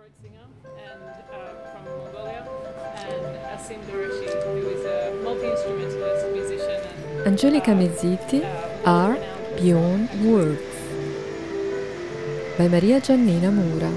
throat 0.00 0.12
singer 0.22 0.48
and 0.78 1.02
uh, 1.02 1.72
from 1.72 1.84
Mongolia, 1.84 2.46
and 2.96 3.36
Asim 3.52 3.80
Gorashi, 3.84 4.28
who 4.44 4.68
is 4.68 4.84
a 4.86 5.20
multi-instrumentalist 5.22 6.26
musician. 6.32 6.80
And, 7.18 7.26
Angelica 7.26 7.72
uh, 7.72 7.74
Mesiti, 7.74 8.42
uh, 8.42 8.90
Art 8.90 9.20
renowned 9.60 10.08
Beyond 10.08 10.32
Words 10.32 10.76
by 12.56 12.68
Maria 12.68 13.00
Giannina 13.00 13.52
Mura. 13.52 13.92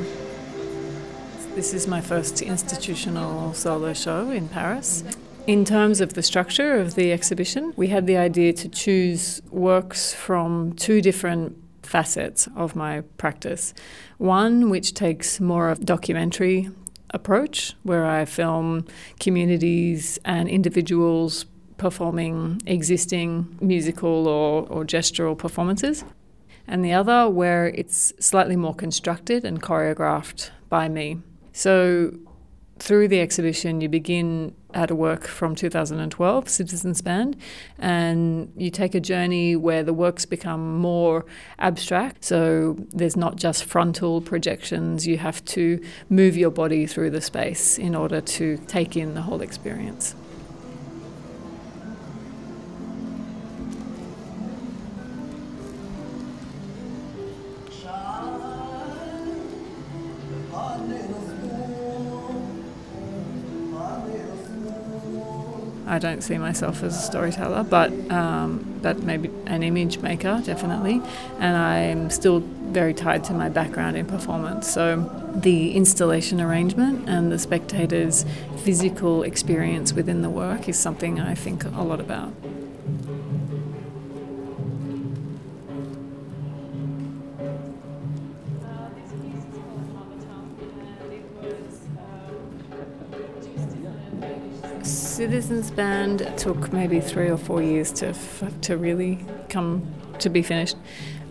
This 1.56 1.74
is 1.74 1.88
my 1.88 2.02
first 2.02 2.42
institutional 2.42 3.54
solo 3.54 3.94
show 3.94 4.29
in 4.31 4.49
Paris. 4.49 5.04
In 5.47 5.63
terms 5.63 6.01
of 6.01 6.15
the 6.15 6.24
structure 6.24 6.74
of 6.79 6.96
the 6.96 7.13
exhibition, 7.13 7.74
we 7.78 7.88
had 7.88 8.08
the 8.08 8.17
idea 8.17 8.51
to 8.54 8.67
choose 8.67 9.42
works 9.51 10.13
from 10.13 10.74
two 10.74 11.01
different 11.01 11.63
facets 11.94 12.49
of 12.55 12.75
my 12.75 13.01
practice. 13.17 13.73
One 14.17 14.71
which 14.71 14.96
takes 14.96 15.39
more 15.39 15.69
of 15.69 15.79
a 15.81 15.85
documentary 15.96 16.70
approach 17.12 17.75
where 17.84 18.03
I 18.03 18.25
film 18.25 18.85
communities 19.20 20.17
and 20.25 20.49
individuals 20.49 21.45
performing 21.77 22.61
existing 22.65 23.59
musical 23.61 24.27
or, 24.27 24.67
or 24.73 24.85
gestural 24.85 25.37
performances 25.37 26.03
and 26.67 26.84
the 26.84 26.93
other 26.93 27.29
where 27.29 27.67
it's 27.67 28.12
slightly 28.20 28.55
more 28.55 28.73
constructed 28.73 29.45
and 29.45 29.62
choreographed 29.62 30.49
by 30.70 30.89
me. 30.89 31.20
So, 31.51 32.17
through 32.83 33.07
the 33.07 33.21
exhibition, 33.21 33.79
you 33.79 33.87
begin 33.87 34.53
at 34.73 34.91
a 34.91 34.95
work 34.95 35.25
from 35.25 35.55
2012, 35.55 36.49
Citizens 36.49 37.01
Band, 37.01 37.37
and 37.79 38.51
you 38.57 38.69
take 38.69 38.93
a 38.93 38.99
journey 38.99 39.55
where 39.55 39.83
the 39.83 39.93
works 39.93 40.25
become 40.25 40.79
more 40.79 41.25
abstract. 41.59 42.25
So, 42.25 42.75
there's 42.91 43.15
not 43.15 43.37
just 43.37 43.63
frontal 43.63 44.19
projections, 44.19 45.07
you 45.07 45.17
have 45.17 45.45
to 45.45 45.81
move 46.09 46.35
your 46.35 46.51
body 46.51 46.85
through 46.85 47.11
the 47.11 47.21
space 47.21 47.77
in 47.79 47.95
order 47.95 48.19
to 48.19 48.57
take 48.67 48.97
in 48.97 49.13
the 49.13 49.21
whole 49.21 49.41
experience. 49.41 50.13
I 65.94 66.00
don't 66.00 66.24
see 66.24 66.40
myself 66.40 66.82
as 66.82 66.98
a 66.98 67.02
storyteller, 67.02 67.64
but 67.64 67.92
um, 68.10 68.80
but 68.82 69.04
maybe 69.04 69.30
an 69.46 69.62
image 69.62 70.00
maker, 70.00 70.42
definitely. 70.44 71.00
And 71.40 71.56
I'm 71.56 72.10
still 72.10 72.40
very 72.40 72.96
tied 72.96 73.24
to 73.26 73.34
my 73.34 73.48
background 73.48 73.96
in 73.96 74.08
performance. 74.08 74.68
So 74.68 75.08
the 75.36 75.74
installation 75.74 76.42
arrangement 76.42 77.08
and 77.08 77.32
the 77.32 77.38
spectator's 77.38 78.26
physical 78.64 79.22
experience 79.22 79.94
within 79.94 80.24
the 80.24 80.32
work 80.32 80.68
is 80.68 80.80
something 80.80 81.20
I 81.20 81.36
think 81.36 81.64
a 81.64 81.84
lot 81.84 82.00
about. 82.00 82.34
Citizens 95.34 95.72
Band 95.72 96.31
took 96.38 96.72
maybe 96.72 97.00
three 97.00 97.28
or 97.28 97.38
four 97.38 97.59
years 97.59 97.92
to 97.94 98.09
f- 98.09 98.53
to 98.62 98.78
really 98.78 99.17
come 99.50 99.81
to 100.20 100.30
be 100.30 100.44
finished. 100.44 100.78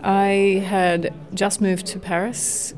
I 0.03 0.61
had 0.67 1.13
just 1.33 1.61
moved 1.61 1.85
to 1.85 1.99
Paris. 1.99 2.73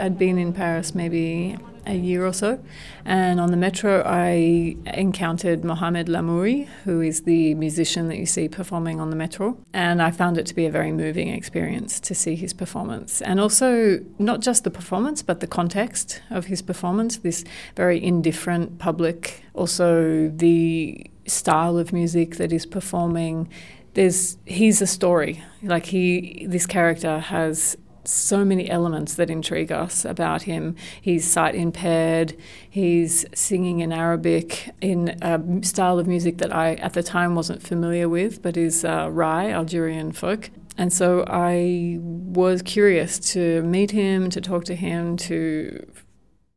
I'd 0.00 0.18
been 0.18 0.36
in 0.36 0.52
Paris 0.52 0.92
maybe 0.92 1.56
a 1.86 1.94
year 1.94 2.26
or 2.26 2.32
so, 2.32 2.62
and 3.04 3.40
on 3.40 3.50
the 3.50 3.56
metro 3.56 4.02
I 4.04 4.76
encountered 4.94 5.64
Mohamed 5.64 6.06
Lamouri, 6.08 6.66
who 6.84 7.00
is 7.00 7.22
the 7.22 7.54
musician 7.54 8.08
that 8.08 8.18
you 8.18 8.26
see 8.26 8.48
performing 8.48 9.00
on 9.00 9.10
the 9.10 9.16
metro, 9.16 9.58
and 9.72 10.00
I 10.02 10.10
found 10.10 10.38
it 10.38 10.46
to 10.46 10.54
be 10.54 10.66
a 10.66 10.70
very 10.70 10.92
moving 10.92 11.28
experience 11.28 12.00
to 12.00 12.14
see 12.14 12.34
his 12.34 12.52
performance, 12.52 13.20
and 13.22 13.40
also 13.40 14.00
not 14.18 14.40
just 14.40 14.64
the 14.64 14.70
performance 14.70 15.22
but 15.22 15.40
the 15.40 15.46
context 15.46 16.22
of 16.30 16.46
his 16.46 16.62
performance. 16.62 17.18
This 17.18 17.44
very 17.76 18.02
indifferent 18.02 18.78
public, 18.78 19.42
also 19.54 20.28
the 20.28 21.06
style 21.26 21.78
of 21.78 21.92
music 21.92 22.36
that 22.36 22.50
he's 22.50 22.66
performing. 22.66 23.48
There's 23.94 24.36
he's 24.44 24.82
a 24.82 24.86
story. 24.86 25.42
Like 25.62 25.86
he, 25.86 26.46
this 26.48 26.66
character 26.66 27.18
has 27.18 27.76
so 28.04 28.44
many 28.44 28.70
elements 28.70 29.14
that 29.14 29.30
intrigue 29.30 29.72
us 29.72 30.04
about 30.04 30.42
him. 30.42 30.76
He's 31.00 31.24
sight 31.24 31.54
impaired, 31.54 32.36
he's 32.68 33.24
singing 33.34 33.80
in 33.80 33.92
Arabic 33.92 34.70
in 34.80 35.16
a 35.22 35.40
style 35.64 35.98
of 35.98 36.06
music 36.06 36.38
that 36.38 36.54
I 36.54 36.74
at 36.74 36.92
the 36.92 37.02
time 37.02 37.34
wasn't 37.34 37.62
familiar 37.62 38.08
with, 38.08 38.42
but 38.42 38.56
is 38.56 38.84
uh, 38.84 39.08
Rai, 39.10 39.52
Algerian 39.52 40.12
folk. 40.12 40.50
And 40.76 40.92
so 40.92 41.24
I 41.28 41.98
was 42.00 42.62
curious 42.62 43.18
to 43.32 43.62
meet 43.62 43.92
him, 43.92 44.30
to 44.30 44.40
talk 44.40 44.64
to 44.64 44.74
him, 44.74 45.16
to. 45.18 45.86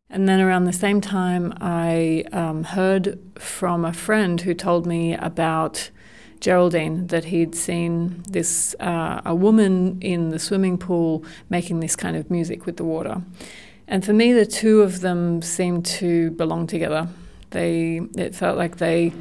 And 0.09 0.27
then 0.27 0.39
around 0.39 0.63
the 0.63 0.73
same 0.73 1.01
time, 1.01 1.53
I 1.59 2.23
um, 2.31 2.63
heard 2.63 3.19
from 3.37 3.83
a 3.83 3.93
friend 3.93 4.41
who 4.41 4.53
told 4.53 4.87
me 4.87 5.13
about 5.13 5.91
Geraldine 6.39 7.07
that 7.07 7.25
he'd 7.25 7.55
seen 7.55 8.23
this 8.29 8.75
uh, 8.79 9.21
a 9.25 9.35
woman 9.35 9.99
in 10.01 10.29
the 10.29 10.39
swimming 10.39 10.77
pool 10.77 11.23
making 11.49 11.79
this 11.79 11.95
kind 11.95 12.15
of 12.15 12.29
music 12.29 12.65
with 12.65 12.77
the 12.77 12.83
water, 12.83 13.21
and 13.87 14.05
for 14.05 14.13
me, 14.13 14.33
the 14.33 14.45
two 14.45 14.81
of 14.81 15.01
them 15.01 15.41
seemed 15.41 15.85
to 15.85 16.31
belong 16.31 16.67
together. 16.67 17.07
They 17.51 18.01
it 18.15 18.35
felt 18.35 18.57
like 18.57 18.77
they 18.77 19.13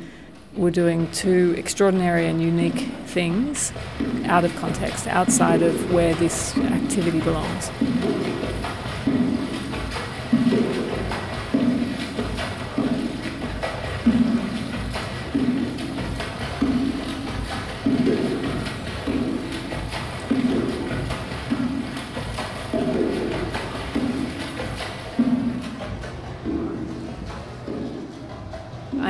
were 0.57 0.71
doing 0.71 1.11
two 1.13 1.55
extraordinary 1.57 2.27
and 2.27 2.41
unique 2.41 2.89
things 3.07 3.73
out 4.25 4.45
of 4.45 4.55
context, 4.57 5.07
outside 5.07 5.63
of 5.63 5.93
where 5.93 6.15
this 6.15 6.57
activity 6.57 7.21
belongs. 7.21 7.71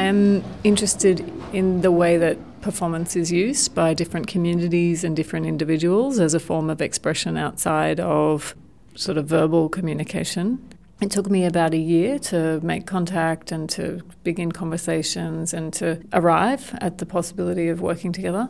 Am 0.07 0.43
interested 0.65 1.21
in 1.53 1.83
the 1.83 1.93
way 1.93 2.17
that 2.17 2.39
performance 2.61 3.15
is 3.15 3.31
used 3.31 3.75
by 3.75 3.95
different 3.95 4.27
communities 4.27 5.05
and 5.05 5.15
different 5.15 5.47
individuals 5.47 6.19
as 6.19 6.35
a 6.35 6.41
form 6.41 6.69
of 6.71 6.81
expression 6.81 7.37
outside 7.37 8.01
of 8.01 8.55
sort 8.95 9.19
of 9.19 9.27
verbal 9.27 9.69
communication. 9.69 10.59
It 11.01 11.11
took 11.11 11.29
me 11.29 11.45
about 11.45 11.75
a 11.75 11.79
year 11.79 12.19
to 12.31 12.61
make 12.63 12.87
contact 12.87 13.53
and 13.53 13.69
to 13.71 14.03
begin 14.25 14.51
conversations 14.51 15.53
and 15.53 15.73
to 15.75 16.03
arrive 16.13 16.77
at 16.81 16.99
the 16.99 17.07
possibility 17.07 17.69
of 17.69 17.81
working 17.83 18.13
together. 18.13 18.49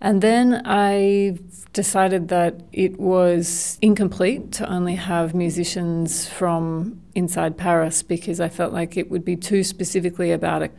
And 0.00 0.20
then 0.20 0.62
I 0.64 1.38
decided 1.72 2.28
that 2.28 2.60
it 2.72 2.98
was 3.00 3.78
incomplete 3.80 4.52
to 4.52 4.70
only 4.70 4.94
have 4.94 5.34
musicians 5.34 6.28
from 6.28 7.00
inside 7.14 7.56
Paris 7.56 8.02
because 8.02 8.40
I 8.40 8.48
felt 8.48 8.72
like 8.72 8.96
it 8.96 9.10
would 9.10 9.24
be 9.24 9.36
too 9.36 9.64
specifically 9.64 10.30
about 10.30 10.62
a 10.62 10.70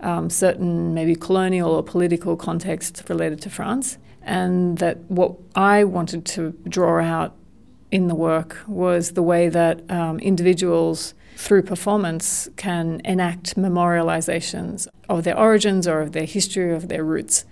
um, 0.00 0.28
certain 0.30 0.94
maybe 0.94 1.14
colonial 1.14 1.70
or 1.70 1.82
political 1.82 2.36
context 2.36 3.02
related 3.08 3.40
to 3.42 3.50
France. 3.50 3.98
And 4.22 4.78
that 4.78 4.98
what 5.10 5.36
I 5.54 5.84
wanted 5.84 6.26
to 6.26 6.52
draw 6.68 7.00
out 7.00 7.34
in 7.90 8.08
the 8.08 8.14
work 8.14 8.58
was 8.66 9.12
the 9.12 9.22
way 9.22 9.48
that 9.48 9.88
um, 9.90 10.18
individuals 10.18 11.14
through 11.36 11.62
performance 11.62 12.48
can 12.56 13.00
enact 13.04 13.56
memorializations 13.56 14.88
of 15.08 15.24
their 15.24 15.38
origins 15.38 15.86
or 15.86 16.00
of 16.00 16.12
their 16.12 16.24
history, 16.24 16.74
of 16.74 16.88
their 16.88 17.04
roots. 17.04 17.44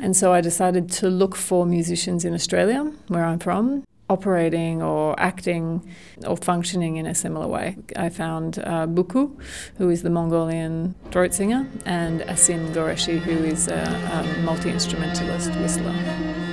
And 0.00 0.16
so 0.16 0.32
I 0.32 0.40
decided 0.40 0.90
to 0.92 1.08
look 1.08 1.34
for 1.34 1.66
musicians 1.66 2.24
in 2.24 2.34
Australia, 2.34 2.92
where 3.08 3.24
I'm 3.24 3.38
from, 3.38 3.84
operating 4.08 4.82
or 4.82 5.18
acting 5.20 5.86
or 6.26 6.36
functioning 6.36 6.96
in 6.96 7.06
a 7.06 7.14
similar 7.14 7.46
way. 7.46 7.76
I 7.96 8.08
found 8.08 8.58
uh, 8.58 8.86
Buku, 8.86 9.36
who 9.76 9.90
is 9.90 10.02
the 10.02 10.10
Mongolian 10.10 10.94
throat 11.10 11.34
singer, 11.34 11.68
and 11.84 12.20
Asim 12.22 12.72
Gorashi, 12.72 13.18
who 13.18 13.44
is 13.44 13.68
a, 13.68 13.74
a 13.74 14.42
multi 14.42 14.70
instrumentalist 14.70 15.50
whistler. 15.56 16.47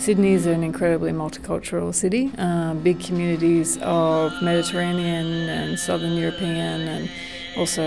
Sydney 0.00 0.32
is 0.32 0.46
an 0.46 0.64
incredibly 0.64 1.12
multicultural 1.12 1.94
city, 1.94 2.32
uh, 2.38 2.72
big 2.72 3.00
communities 3.00 3.76
of 3.82 4.32
Mediterranean 4.40 5.26
and 5.50 5.78
Southern 5.78 6.14
European 6.16 6.88
and 6.88 7.10
also 7.58 7.82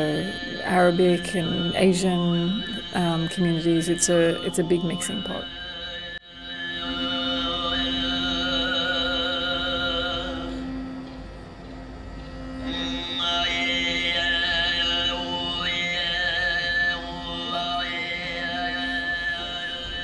Arabic 0.62 1.34
and 1.34 1.74
Asian 1.76 2.64
um, 2.94 3.30
communities. 3.30 3.90
It's 3.90 4.10
a, 4.10 4.40
it's 4.44 4.60
a 4.60 4.64
big 4.64 4.84
mixing 4.84 5.24
pot. 5.24 5.44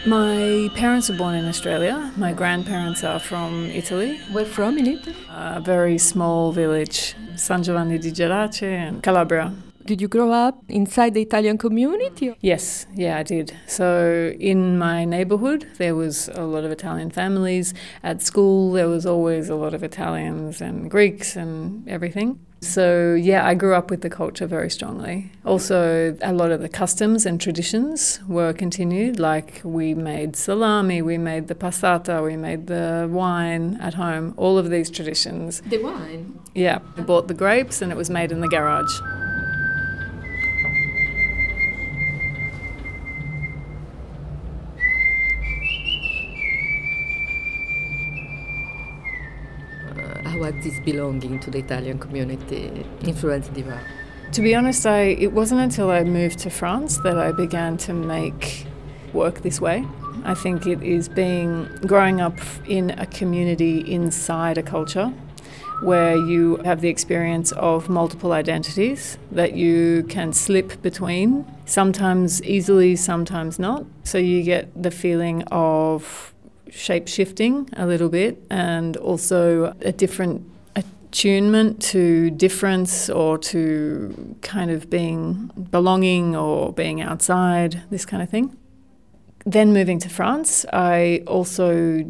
My 0.10 0.72
parents 0.74 1.08
were 1.08 1.16
born 1.16 1.36
in 1.36 1.46
Australia. 1.46 2.12
My 2.18 2.34
grandparents 2.34 3.04
are 3.04 3.20
from 3.20 3.68
Italy. 3.68 4.18
Where 4.32 4.44
from 4.44 4.80
in 4.80 4.88
Italy? 4.88 5.16
A 5.30 5.60
very 5.60 6.00
small 6.00 6.52
village, 6.52 7.14
San 7.36 7.62
Giovanni 7.62 8.00
di 8.00 8.12
Gerace 8.12 8.64
in 8.64 9.02
Calabria. 9.02 9.54
Did 9.86 10.02
you 10.02 10.08
grow 10.08 10.32
up 10.32 10.64
inside 10.68 11.14
the 11.14 11.22
Italian 11.22 11.60
community? 11.60 12.36
Yes, 12.42 12.88
yeah, 12.96 13.20
I 13.20 13.24
did. 13.24 13.56
So 13.68 14.34
in 14.40 14.80
my 14.80 15.06
neighborhood, 15.06 15.68
there 15.78 15.94
was 15.94 16.28
a 16.30 16.44
lot 16.44 16.64
of 16.64 16.72
Italian 16.72 17.12
families. 17.12 17.76
At 18.02 18.24
school, 18.24 18.72
there 18.72 18.90
was 18.90 19.06
always 19.06 19.48
a 19.48 19.56
lot 19.56 19.76
of 19.76 19.84
Italians 19.84 20.60
and 20.60 20.90
Greeks 20.90 21.36
and 21.36 21.88
everything. 21.88 22.40
So, 22.62 23.14
yeah, 23.14 23.46
I 23.46 23.54
grew 23.54 23.74
up 23.74 23.90
with 23.90 24.02
the 24.02 24.10
culture 24.10 24.46
very 24.46 24.70
strongly. 24.70 25.32
Also, 25.46 26.18
a 26.22 26.34
lot 26.34 26.52
of 26.52 26.62
the 26.62 26.70
customs 26.70 27.26
and 27.26 27.40
traditions 27.40 28.20
were 28.28 28.52
continued, 28.54 29.20
like 29.20 29.62
we 29.64 29.94
made 29.94 30.36
salami, 30.36 31.02
we 31.02 31.18
made 31.18 31.48
the 31.48 31.56
passata, 31.56 32.24
we 32.24 32.36
made 32.36 32.68
the 32.68 33.08
wine 33.10 33.78
at 33.82 33.94
home, 33.94 34.34
all 34.36 34.58
of 34.58 34.70
these 34.70 34.90
traditions. 34.90 35.62
The 35.62 35.78
wine? 35.78 36.38
Yeah, 36.54 36.80
we 36.98 37.04
bought 37.04 37.28
the 37.28 37.34
grapes 37.34 37.82
and 37.82 37.92
it 37.92 37.96
was 37.96 38.10
made 38.10 38.32
in 38.32 38.42
the 38.42 38.50
garage. 38.50 39.00
This 50.64 50.80
belonging 50.82 51.40
to 51.40 51.52
the 51.52 51.60
Italian 51.60 52.00
community 52.00 52.86
influenced 53.02 53.56
you? 53.56 53.74
To 54.34 54.42
be 54.42 54.54
honest, 54.54 54.86
I, 54.86 55.02
it 55.26 55.34
wasn't 55.34 55.62
until 55.62 55.90
I 55.90 56.04
moved 56.04 56.40
to 56.40 56.50
France 56.50 56.98
that 57.00 57.18
I 57.18 57.32
began 57.32 57.78
to 57.78 57.94
make 57.94 58.66
work 59.14 59.42
this 59.42 59.60
way. 59.60 59.86
I 60.24 60.34
think 60.34 60.68
it 60.68 60.84
is 60.84 61.10
being 61.10 61.68
growing 61.86 62.22
up 62.22 62.38
in 62.68 62.92
a 62.92 63.06
community 63.06 63.80
inside 63.80 64.58
a 64.58 64.64
culture 64.64 65.14
where 65.82 66.18
you 66.18 66.58
have 66.58 66.82
the 66.82 66.90
experience 66.90 67.52
of 67.54 67.90
multiple 67.90 68.34
identities 68.34 69.18
that 69.32 69.54
you 69.54 70.04
can 70.04 70.34
slip 70.34 70.82
between, 70.82 71.46
sometimes 71.66 72.44
easily, 72.44 72.96
sometimes 72.96 73.60
not. 73.60 73.86
So 74.04 74.18
you 74.18 74.44
get 74.44 74.70
the 74.82 74.92
feeling 74.92 75.44
of 75.52 76.34
shape 76.72 77.08
shifting 77.08 77.70
a 77.74 77.86
little 77.86 78.10
bit 78.10 78.42
and 78.50 78.98
also 78.98 79.76
a 79.82 79.92
different 79.92 80.46
attunement 80.76 81.82
to 81.82 82.30
difference 82.32 83.10
or 83.10 83.38
to 83.38 84.36
kind 84.42 84.70
of 84.70 84.90
being 84.90 85.52
belonging 85.72 86.36
or 86.36 86.72
being 86.72 87.02
outside, 87.02 87.82
this 87.90 88.06
kind 88.06 88.22
of 88.22 88.30
thing. 88.30 88.56
Then 89.46 89.74
moving 89.74 90.00
to 90.00 90.10
France, 90.10 90.66
I 90.72 91.24
also 91.26 92.06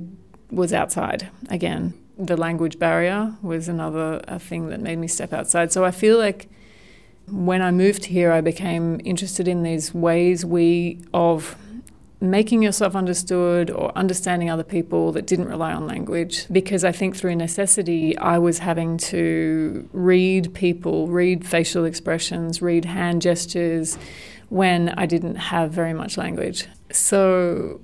was 0.52 0.74
outside 0.74 1.30
again. 1.50 1.94
The 2.18 2.36
language 2.36 2.80
barrier 2.80 3.36
was 3.42 3.70
another 3.70 4.20
thing 4.40 4.68
that 4.70 4.82
made 4.82 4.98
me 4.98 5.08
step 5.08 5.32
outside. 5.32 5.72
So 5.72 5.86
I 5.86 5.92
feel 5.92 6.18
like 6.18 6.50
when 7.32 7.62
I 7.62 7.72
moved 7.72 8.06
here, 8.06 8.32
I 8.32 8.42
became 8.42 9.00
interested 9.06 9.48
in 9.48 9.64
these 9.64 9.94
ways 9.94 10.44
we 10.44 11.00
of 11.14 11.56
making 12.22 12.62
yourself 12.62 12.96
understood 12.96 13.72
or 13.72 13.98
understanding 13.98 14.50
other 14.50 14.64
people 14.64 15.12
that 15.14 15.26
didn't 15.26 15.48
rely 15.48 15.72
on 15.72 15.88
language. 15.88 16.46
Because 16.52 16.84
I 16.84 16.92
think 16.92 17.16
through 17.16 17.36
necessity, 17.36 18.18
I 18.18 18.38
was 18.38 18.60
having 18.60 18.98
to 18.98 19.88
read 19.94 20.54
people, 20.54 21.08
read 21.08 21.48
facial 21.48 21.86
expressions, 21.86 22.62
read 22.62 22.86
hand 22.86 23.22
gestures 23.22 23.98
when 24.50 24.90
I 24.90 25.06
didn't 25.06 25.36
have 25.36 25.72
very 25.72 25.94
much 25.94 26.18
language. 26.18 26.66
So 26.92 27.80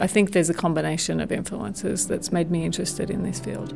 I 0.00 0.06
think 0.06 0.32
there's 0.32 0.50
a 0.50 0.54
combination 0.54 1.20
of 1.20 1.30
influences 1.30 2.08
that's 2.08 2.32
made 2.32 2.50
me 2.50 2.64
interested 2.64 3.10
in 3.10 3.22
this 3.22 3.38
field. 3.38 3.74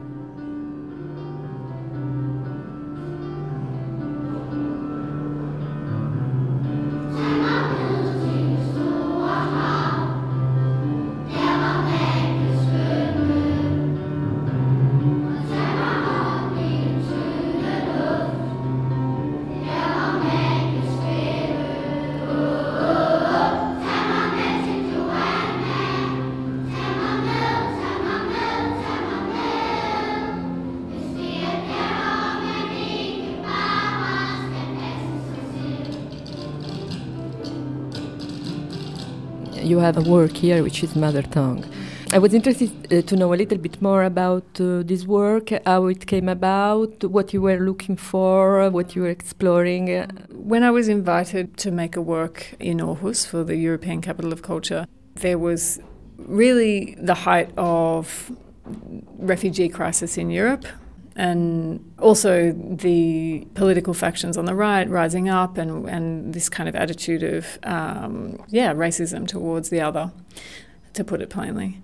You 39.64 39.78
have 39.78 39.96
a 39.96 40.02
work 40.02 40.36
here 40.36 40.62
which 40.62 40.82
is 40.82 40.94
mother 40.94 41.22
tongue. 41.22 41.64
I 42.12 42.18
was 42.18 42.32
interested 42.32 42.70
uh, 42.92 43.02
to 43.02 43.16
know 43.16 43.32
a 43.34 43.38
little 43.42 43.58
bit 43.58 43.80
more 43.82 44.04
about 44.04 44.44
uh, 44.60 44.82
this 44.82 45.04
work, 45.04 45.50
how 45.66 45.86
it 45.86 46.06
came 46.06 46.28
about, 46.28 47.02
what 47.04 47.32
you 47.32 47.40
were 47.42 47.58
looking 47.58 47.96
for, 47.96 48.70
what 48.70 48.94
you 48.94 49.02
were 49.02 49.08
exploring. 49.08 49.86
When 50.30 50.62
I 50.62 50.70
was 50.70 50.86
invited 50.88 51.56
to 51.58 51.70
make 51.70 51.96
a 51.96 52.02
work 52.02 52.54
in 52.60 52.78
Aarhus 52.78 53.26
for 53.26 53.42
the 53.42 53.56
European 53.56 54.00
Capital 54.00 54.32
of 54.32 54.42
Culture, 54.42 54.86
there 55.16 55.38
was 55.38 55.80
really 56.18 56.94
the 57.00 57.14
height 57.14 57.50
of 57.56 58.30
refugee 59.18 59.68
crisis 59.68 60.16
in 60.16 60.30
Europe 60.30 60.66
and 61.16 61.92
also 61.98 62.52
the 62.52 63.46
political 63.54 63.94
factions 63.94 64.36
on 64.36 64.46
the 64.46 64.54
right 64.54 64.88
rising 64.88 65.28
up 65.28 65.56
and, 65.58 65.88
and 65.88 66.34
this 66.34 66.48
kind 66.48 66.68
of 66.68 66.74
attitude 66.74 67.22
of 67.22 67.58
um, 67.62 68.42
yeah 68.48 68.74
racism 68.74 69.26
towards 69.26 69.70
the 69.70 69.80
other 69.80 70.12
to 70.94 71.04
put 71.04 71.20
it 71.20 71.30
plainly. 71.30 71.80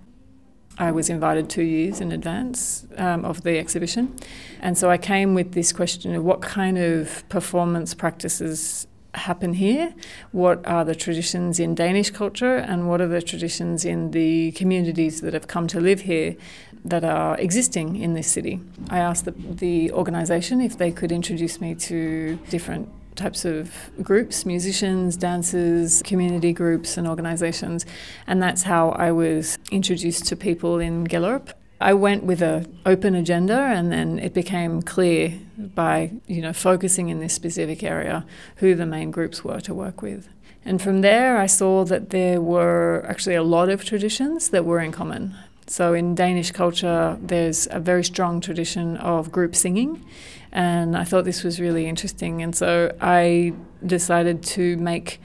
I 0.79 0.93
was 0.93 1.11
invited 1.11 1.51
two 1.51 1.63
years 1.63 2.01
in 2.01 2.11
advance 2.11 2.87
um, 2.97 3.25
of 3.27 3.43
the 3.43 3.59
exhibition. 3.59 4.17
And 4.61 4.79
so 4.79 4.89
I 4.89 4.97
came 4.97 5.35
with 5.35 5.53
this 5.53 5.73
question 5.73 6.15
of 6.15 6.25
what 6.25 6.41
kind 6.41 6.79
of 6.79 7.29
performance 7.29 7.93
practices 7.93 8.87
happen 9.15 9.55
here, 9.55 9.95
what 10.33 10.65
are 10.67 10.85
the 10.85 10.95
traditions 10.95 11.59
in 11.59 11.75
Danish 11.75 12.11
culture, 12.11 12.57
and 12.57 12.89
what 12.89 13.01
are 13.01 13.09
the 13.09 13.23
traditions 13.23 13.85
in 13.85 14.13
the 14.13 14.53
communities 14.53 15.21
that 15.21 15.35
have 15.35 15.49
come 15.49 15.67
to 15.69 15.81
live 15.81 16.03
here 16.03 16.37
that 16.85 17.05
are 17.05 17.37
existing 17.39 17.97
in 17.97 18.15
this 18.15 18.29
city. 18.29 18.61
I 18.89 18.99
asked 18.99 19.25
the, 19.25 19.33
the 19.33 19.93
organisation 19.93 20.61
if 20.61 20.79
they 20.79 20.91
could 20.91 21.13
introduce 21.13 21.61
me 21.61 21.75
to 21.75 22.39
different 22.49 22.89
types 23.17 23.45
of 23.45 23.91
groups 24.03 24.47
musicians, 24.47 25.17
dancers, 25.17 26.03
community 26.03 26.53
groups, 26.53 26.97
and 26.97 27.07
organisations. 27.07 27.85
And 28.27 28.43
that's 28.43 28.63
how 28.63 28.91
I 28.91 29.13
was 29.13 29.59
introduced 29.71 30.27
to 30.27 30.37
people 30.37 30.79
in 30.79 31.07
Gellerup. 31.07 31.53
I 31.81 31.95
went 31.95 32.25
with 32.25 32.43
an 32.43 32.79
open 32.85 33.15
agenda, 33.15 33.59
and 33.59 33.91
then 33.91 34.19
it 34.19 34.35
became 34.35 34.83
clear 34.83 35.39
by 35.57 36.13
you 36.27 36.43
know 36.43 36.53
focusing 36.53 37.09
in 37.09 37.21
this 37.21 37.33
specific 37.33 37.83
area 37.83 38.27
who 38.57 38.75
the 38.75 38.87
main 38.87 39.11
groups 39.11 39.43
were 39.43 39.61
to 39.61 39.73
work 39.73 40.03
with. 40.03 40.29
And 40.65 40.83
from 40.83 41.01
there, 41.01 41.39
I 41.39 41.47
saw 41.47 41.85
that 41.87 42.11
there 42.11 42.41
were 42.41 43.05
actually 43.09 43.35
a 43.35 43.43
lot 43.43 43.71
of 43.71 43.83
traditions 43.85 44.51
that 44.51 44.67
were 44.67 44.81
in 44.81 44.93
common. 44.93 45.35
So 45.67 45.95
in 45.95 46.15
Danish 46.15 46.51
culture, 46.51 47.17
there's 47.21 47.67
a 47.71 47.81
very 47.81 48.05
strong 48.05 48.41
tradition 48.41 48.99
of 48.99 49.33
group 49.33 49.57
singing, 49.57 50.05
and 50.53 50.97
I 50.97 51.05
thought 51.05 51.25
this 51.25 51.43
was 51.43 51.61
really 51.61 51.87
interesting. 51.87 52.43
And 52.43 52.55
so 52.55 52.95
I 53.01 53.55
decided 53.87 54.43
to 54.43 54.77
make 54.77 55.21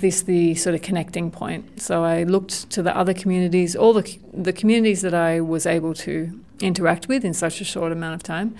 this 0.00 0.22
the 0.22 0.54
sort 0.54 0.74
of 0.74 0.82
connecting 0.82 1.30
point. 1.30 1.80
So 1.80 2.04
I 2.04 2.22
looked 2.22 2.70
to 2.70 2.82
the 2.82 2.96
other 2.96 3.14
communities, 3.14 3.74
all 3.76 3.92
the 3.92 4.18
the 4.32 4.52
communities 4.52 5.02
that 5.02 5.14
I 5.14 5.40
was 5.40 5.66
able 5.66 5.94
to 5.94 6.40
interact 6.60 7.08
with 7.08 7.24
in 7.24 7.34
such 7.34 7.60
a 7.60 7.64
short 7.64 7.92
amount 7.92 8.14
of 8.14 8.22
time, 8.22 8.56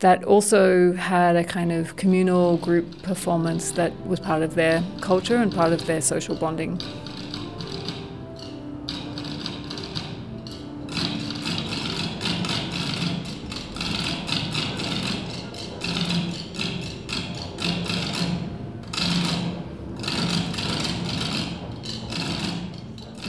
that 0.00 0.24
also 0.24 0.92
had 0.94 1.36
a 1.36 1.44
kind 1.44 1.70
of 1.72 1.96
communal 1.96 2.56
group 2.56 3.02
performance 3.02 3.70
that 3.72 3.92
was 4.06 4.18
part 4.18 4.42
of 4.42 4.54
their 4.54 4.82
culture 5.00 5.36
and 5.36 5.52
part 5.52 5.72
of 5.72 5.86
their 5.86 6.00
social 6.00 6.34
bonding. 6.36 6.80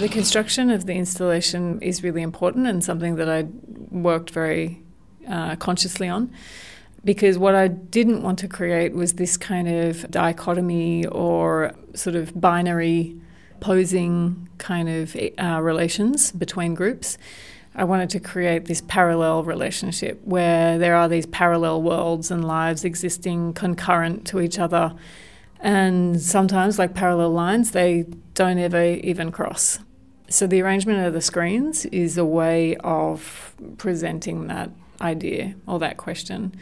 The 0.03 0.09
construction 0.09 0.69
of 0.69 0.85
the 0.85 0.95
installation 0.95 1.81
is 1.81 2.03
really 2.03 2.23
important 2.23 2.67
and 2.67 2.83
something 2.83 3.15
that 3.15 3.29
I 3.29 3.47
worked 3.89 4.31
very 4.31 4.83
uh, 5.29 5.55
consciously 5.55 6.09
on 6.09 6.29
because 7.05 7.37
what 7.37 7.55
I 7.55 7.69
didn't 7.69 8.21
want 8.21 8.37
to 8.39 8.49
create 8.49 8.91
was 8.91 9.13
this 9.13 9.37
kind 9.37 9.69
of 9.69 10.11
dichotomy 10.11 11.05
or 11.05 11.71
sort 11.93 12.17
of 12.17 12.37
binary 12.41 13.15
posing 13.61 14.49
kind 14.57 14.89
of 14.89 15.15
uh, 15.41 15.61
relations 15.61 16.33
between 16.33 16.73
groups. 16.73 17.17
I 17.73 17.85
wanted 17.85 18.09
to 18.09 18.19
create 18.19 18.65
this 18.65 18.81
parallel 18.81 19.45
relationship 19.45 20.19
where 20.25 20.77
there 20.77 20.97
are 20.97 21.07
these 21.07 21.27
parallel 21.27 21.81
worlds 21.81 22.29
and 22.29 22.43
lives 22.43 22.83
existing 22.83 23.53
concurrent 23.53 24.27
to 24.27 24.41
each 24.41 24.59
other. 24.59 24.95
And 25.61 26.21
sometimes, 26.21 26.77
like 26.77 26.93
parallel 26.93 27.31
lines, 27.31 27.71
they 27.71 28.05
don't 28.33 28.57
ever 28.57 28.83
even 28.83 29.31
cross. 29.31 29.79
So, 30.33 30.47
the 30.47 30.63
arrangement 30.63 31.05
of 31.05 31.13
the 31.13 31.21
screens 31.21 31.85
is 31.85 32.17
a 32.17 32.25
way 32.25 32.75
of 32.77 33.55
presenting 33.77 34.47
that 34.47 34.71
idea 34.99 35.53
or 35.67 35.77
that 35.77 35.97
question. 35.97 36.55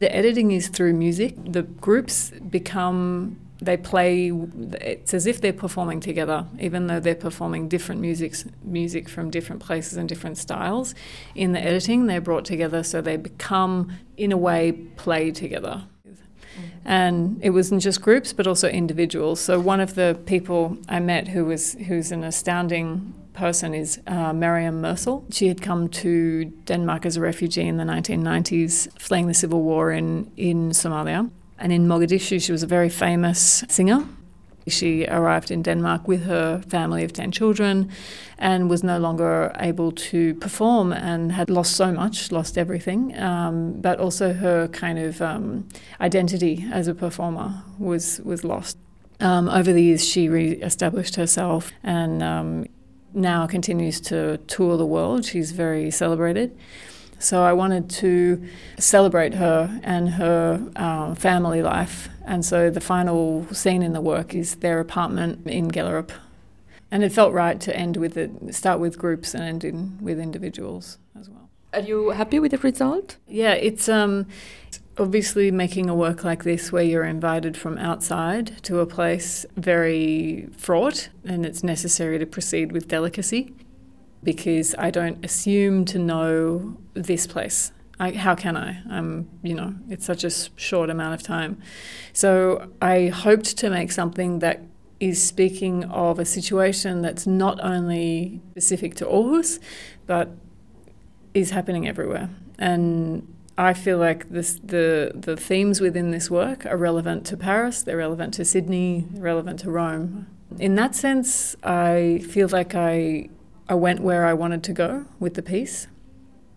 The 0.00 0.12
editing 0.12 0.50
is 0.50 0.66
through 0.66 0.94
music. 0.94 1.36
The 1.44 1.62
groups 1.62 2.30
become 2.30 3.38
they 3.60 3.76
play 3.76 4.32
it's 4.80 5.14
as 5.14 5.26
if 5.26 5.40
they're 5.40 5.52
performing 5.52 6.00
together 6.00 6.46
even 6.58 6.86
though 6.86 6.98
they're 6.98 7.14
performing 7.14 7.68
different 7.68 8.00
musics 8.00 8.46
music 8.62 9.06
from 9.06 9.28
different 9.28 9.60
places 9.60 9.98
and 9.98 10.08
different 10.08 10.38
styles 10.38 10.94
in 11.34 11.52
the 11.52 11.60
editing 11.60 12.06
they're 12.06 12.22
brought 12.22 12.46
together 12.46 12.82
so 12.82 13.02
they 13.02 13.18
become 13.18 13.92
in 14.16 14.32
a 14.32 14.36
way 14.36 14.72
play 14.72 15.30
together 15.30 15.84
and 16.84 17.38
it 17.42 17.50
wasn't 17.50 17.80
just 17.82 18.00
groups 18.00 18.32
but 18.32 18.46
also 18.46 18.68
individuals 18.68 19.40
so 19.40 19.60
one 19.60 19.80
of 19.80 19.94
the 19.94 20.18
people 20.26 20.76
i 20.88 20.98
met 20.98 21.28
who 21.28 21.44
was 21.44 21.74
who's 21.86 22.10
an 22.12 22.24
astounding 22.24 23.14
person 23.40 23.74
is 23.74 24.00
uh, 24.06 24.32
Miriam. 24.32 24.84
She 25.30 25.48
had 25.48 25.62
come 25.62 25.88
to 25.88 26.44
Denmark 26.66 27.06
as 27.06 27.16
a 27.16 27.20
refugee 27.20 27.66
in 27.66 27.78
the 27.78 27.84
1990s, 27.84 28.92
fleeing 28.98 29.28
the 29.28 29.34
civil 29.34 29.62
war 29.62 29.90
in, 29.90 30.30
in 30.36 30.70
Somalia. 30.70 31.30
And 31.58 31.72
in 31.72 31.86
Mogadishu, 31.86 32.42
she 32.42 32.52
was 32.52 32.62
a 32.62 32.66
very 32.66 32.88
famous 32.88 33.64
singer. 33.68 34.04
She 34.68 35.06
arrived 35.06 35.50
in 35.50 35.62
Denmark 35.62 36.06
with 36.06 36.24
her 36.24 36.62
family 36.68 37.04
of 37.04 37.12
10 37.12 37.32
children 37.32 37.90
and 38.38 38.70
was 38.70 38.82
no 38.82 38.98
longer 38.98 39.52
able 39.58 39.92
to 39.92 40.34
perform 40.34 40.92
and 40.92 41.32
had 41.32 41.50
lost 41.50 41.76
so 41.76 41.92
much, 41.92 42.30
lost 42.30 42.56
everything. 42.56 43.18
Um, 43.18 43.80
but 43.80 43.98
also 43.98 44.32
her 44.32 44.68
kind 44.68 44.98
of 44.98 45.20
um, 45.20 45.68
identity 46.00 46.64
as 46.72 46.88
a 46.88 46.94
performer 46.94 47.62
was, 47.78 48.20
was 48.24 48.44
lost. 48.44 48.76
Um, 49.20 49.48
over 49.48 49.72
the 49.72 49.82
years, 49.82 50.06
she 50.06 50.28
re 50.28 50.52
established 50.52 51.16
herself 51.16 51.72
and 51.82 52.22
um, 52.22 52.66
now 53.12 53.46
continues 53.46 54.00
to 54.02 54.38
tour 54.46 54.76
the 54.76 54.86
world. 54.86 55.24
She's 55.24 55.52
very 55.52 55.90
celebrated. 55.90 56.56
So 57.20 57.42
I 57.42 57.52
wanted 57.52 57.90
to 57.90 58.42
celebrate 58.78 59.34
her 59.34 59.78
and 59.84 60.08
her 60.10 60.70
uh, 60.74 61.14
family 61.14 61.62
life. 61.62 62.08
And 62.26 62.44
so 62.44 62.70
the 62.70 62.80
final 62.80 63.46
scene 63.52 63.82
in 63.82 63.92
the 63.92 64.00
work 64.00 64.34
is 64.34 64.56
their 64.56 64.80
apartment 64.80 65.46
in 65.46 65.70
Gellerup. 65.70 66.10
And 66.90 67.04
it 67.04 67.12
felt 67.12 67.34
right 67.34 67.60
to 67.60 67.76
end 67.76 67.98
with 67.98 68.16
it, 68.16 68.54
start 68.54 68.80
with 68.80 68.98
groups 68.98 69.34
and 69.34 69.44
end 69.44 69.64
in, 69.64 69.98
with 70.00 70.18
individuals 70.18 70.98
as 71.18 71.28
well. 71.28 71.50
Are 71.74 71.80
you 71.80 72.10
happy 72.10 72.40
with 72.40 72.52
the 72.52 72.58
result? 72.58 73.16
Yeah, 73.28 73.52
it's 73.52 73.88
um, 73.88 74.26
obviously 74.98 75.50
making 75.50 75.90
a 75.90 75.94
work 75.94 76.24
like 76.24 76.42
this 76.44 76.72
where 76.72 76.82
you're 76.82 77.04
invited 77.04 77.54
from 77.56 77.76
outside 77.76 78.62
to 78.64 78.80
a 78.80 78.86
place 78.86 79.44
very 79.56 80.48
fraught 80.56 81.10
and 81.24 81.44
it's 81.44 81.62
necessary 81.62 82.18
to 82.18 82.26
proceed 82.26 82.72
with 82.72 82.88
delicacy 82.88 83.52
because 84.22 84.74
I 84.78 84.90
don't 84.90 85.24
assume 85.24 85.84
to 85.86 85.98
know 85.98 86.76
this 86.94 87.26
place. 87.26 87.72
I, 87.98 88.12
how 88.12 88.34
can 88.34 88.56
I? 88.56 88.82
I'm, 88.88 89.28
you 89.42 89.54
know, 89.54 89.74
it's 89.88 90.06
such 90.06 90.24
a 90.24 90.30
short 90.56 90.88
amount 90.88 91.14
of 91.14 91.22
time. 91.22 91.60
So 92.12 92.70
I 92.80 93.08
hoped 93.08 93.58
to 93.58 93.70
make 93.70 93.92
something 93.92 94.38
that 94.38 94.62
is 95.00 95.22
speaking 95.22 95.84
of 95.84 96.18
a 96.18 96.24
situation 96.24 97.02
that's 97.02 97.26
not 97.26 97.58
only 97.62 98.40
specific 98.52 98.94
to 98.96 99.06
Aarhus, 99.06 99.58
but 100.06 100.30
is 101.34 101.50
happening 101.50 101.88
everywhere. 101.88 102.30
And 102.58 103.26
I 103.56 103.74
feel 103.74 103.98
like 103.98 104.30
this, 104.30 104.58
the 104.62 105.12
the 105.14 105.36
themes 105.36 105.80
within 105.80 106.10
this 106.10 106.30
work 106.30 106.64
are 106.66 106.76
relevant 106.76 107.26
to 107.26 107.36
Paris, 107.36 107.82
they're 107.82 107.98
relevant 107.98 108.34
to 108.34 108.44
Sydney, 108.44 109.06
relevant 109.12 109.60
to 109.60 109.70
Rome. 109.70 110.26
In 110.58 110.74
that 110.76 110.94
sense, 110.94 111.54
I 111.62 112.24
feel 112.28 112.48
like 112.48 112.74
I 112.74 113.28
I 113.70 113.74
went 113.74 114.00
where 114.00 114.26
I 114.26 114.34
wanted 114.34 114.64
to 114.64 114.72
go 114.72 115.06
with 115.20 115.34
the 115.34 115.42
piece. 115.42 115.86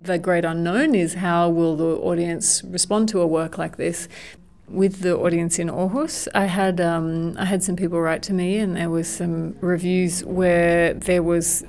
The 0.01 0.17
great 0.17 0.43
unknown 0.43 0.96
is 0.96 1.13
how 1.13 1.48
will 1.48 1.75
the 1.75 1.96
audience 1.98 2.63
respond 2.63 3.08
to 3.10 3.22
a 3.22 3.27
work 3.27 3.60
like 3.60 3.77
this. 3.77 4.08
With 4.67 5.01
the 5.01 5.15
audience 5.15 5.60
in 5.60 5.70
Aarhus, 5.70 6.27
I 6.34 6.46
had 6.46 6.82
um, 6.82 7.36
I 7.38 7.46
had 7.46 7.62
some 7.62 7.75
people 7.75 8.01
write 8.01 8.24
to 8.24 8.34
me, 8.34 8.58
and 8.58 8.75
there 8.75 8.89
was 8.89 9.08
some 9.08 9.55
reviews 9.62 10.25
where 10.25 10.96
there 10.96 11.22
was 11.22 11.63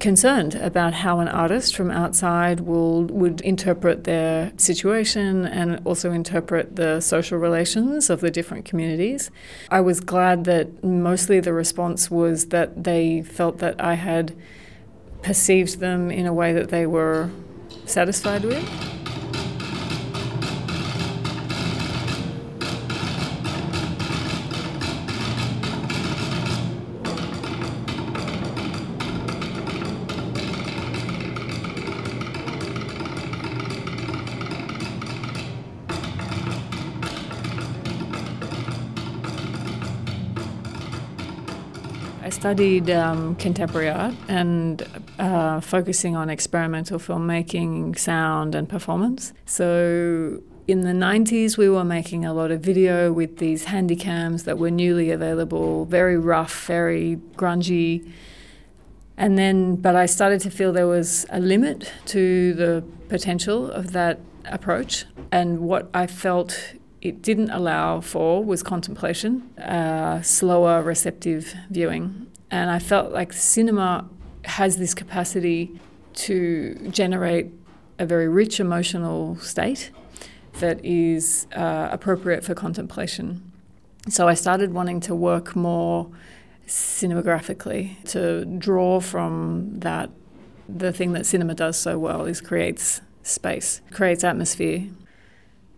concerned 0.00 0.54
about 0.56 0.92
how 0.92 1.20
an 1.20 1.28
artist 1.28 1.74
from 1.74 1.90
outside 1.90 2.60
will 2.60 3.04
would 3.04 3.40
interpret 3.40 4.04
their 4.04 4.52
situation 4.58 5.46
and 5.46 5.80
also 5.86 6.12
interpret 6.12 6.76
the 6.76 7.00
social 7.00 7.38
relations 7.38 8.10
of 8.10 8.20
the 8.20 8.30
different 8.30 8.66
communities. 8.66 9.30
I 9.70 9.80
was 9.80 10.00
glad 10.00 10.44
that 10.44 10.84
mostly 10.84 11.40
the 11.40 11.54
response 11.54 12.10
was 12.10 12.46
that 12.46 12.84
they 12.84 13.22
felt 13.22 13.58
that 13.58 13.80
I 13.80 13.94
had 13.94 14.36
perceived 15.22 15.78
them 15.80 16.10
in 16.10 16.26
a 16.26 16.32
way 16.32 16.52
that 16.52 16.70
they 16.70 16.86
were 16.86 17.30
satisfied 17.86 18.44
with. 18.44 18.99
Studied 42.40 42.88
um, 42.88 43.34
contemporary 43.34 43.90
art 43.90 44.14
and 44.26 44.88
uh, 45.18 45.60
focusing 45.60 46.16
on 46.16 46.30
experimental 46.30 46.98
filmmaking, 46.98 47.98
sound, 47.98 48.54
and 48.54 48.66
performance. 48.66 49.34
So 49.44 50.42
in 50.66 50.80
the 50.80 50.92
90s, 50.92 51.58
we 51.58 51.68
were 51.68 51.84
making 51.84 52.24
a 52.24 52.32
lot 52.32 52.50
of 52.50 52.62
video 52.62 53.12
with 53.12 53.36
these 53.36 53.66
handycams 53.66 54.44
that 54.44 54.56
were 54.56 54.70
newly 54.70 55.10
available, 55.10 55.84
very 55.84 56.16
rough, 56.16 56.64
very 56.64 57.18
grungy. 57.36 58.10
And 59.18 59.36
then, 59.36 59.76
but 59.76 59.94
I 59.94 60.06
started 60.06 60.40
to 60.40 60.50
feel 60.50 60.72
there 60.72 60.86
was 60.86 61.26
a 61.28 61.40
limit 61.40 61.92
to 62.06 62.54
the 62.54 62.82
potential 63.10 63.70
of 63.70 63.92
that 63.92 64.18
approach. 64.46 65.04
And 65.30 65.60
what 65.60 65.90
I 65.92 66.06
felt 66.06 66.58
it 67.02 67.22
didn't 67.22 67.50
allow 67.50 68.00
for 68.00 68.44
was 68.44 68.62
contemplation, 68.62 69.42
uh, 69.58 70.20
slower 70.22 70.82
receptive 70.82 71.54
viewing. 71.70 72.26
And 72.50 72.70
I 72.70 72.78
felt 72.78 73.12
like 73.12 73.32
cinema 73.32 74.08
has 74.44 74.76
this 74.76 74.94
capacity 74.94 75.80
to 76.14 76.88
generate 76.90 77.46
a 77.98 78.06
very 78.06 78.28
rich 78.28 78.60
emotional 78.60 79.36
state 79.36 79.90
that 80.58 80.84
is 80.84 81.46
uh, 81.54 81.88
appropriate 81.90 82.44
for 82.44 82.54
contemplation. 82.54 83.50
So 84.08 84.28
I 84.28 84.34
started 84.34 84.72
wanting 84.72 85.00
to 85.00 85.14
work 85.14 85.54
more 85.54 86.10
cinemagraphically, 86.66 88.02
to 88.10 88.44
draw 88.44 89.00
from 89.00 89.80
that. 89.80 90.10
The 90.68 90.92
thing 90.92 91.12
that 91.14 91.26
cinema 91.26 91.54
does 91.54 91.76
so 91.76 91.98
well 91.98 92.26
is 92.26 92.40
creates 92.40 93.00
space, 93.22 93.80
creates 93.90 94.22
atmosphere, 94.22 94.88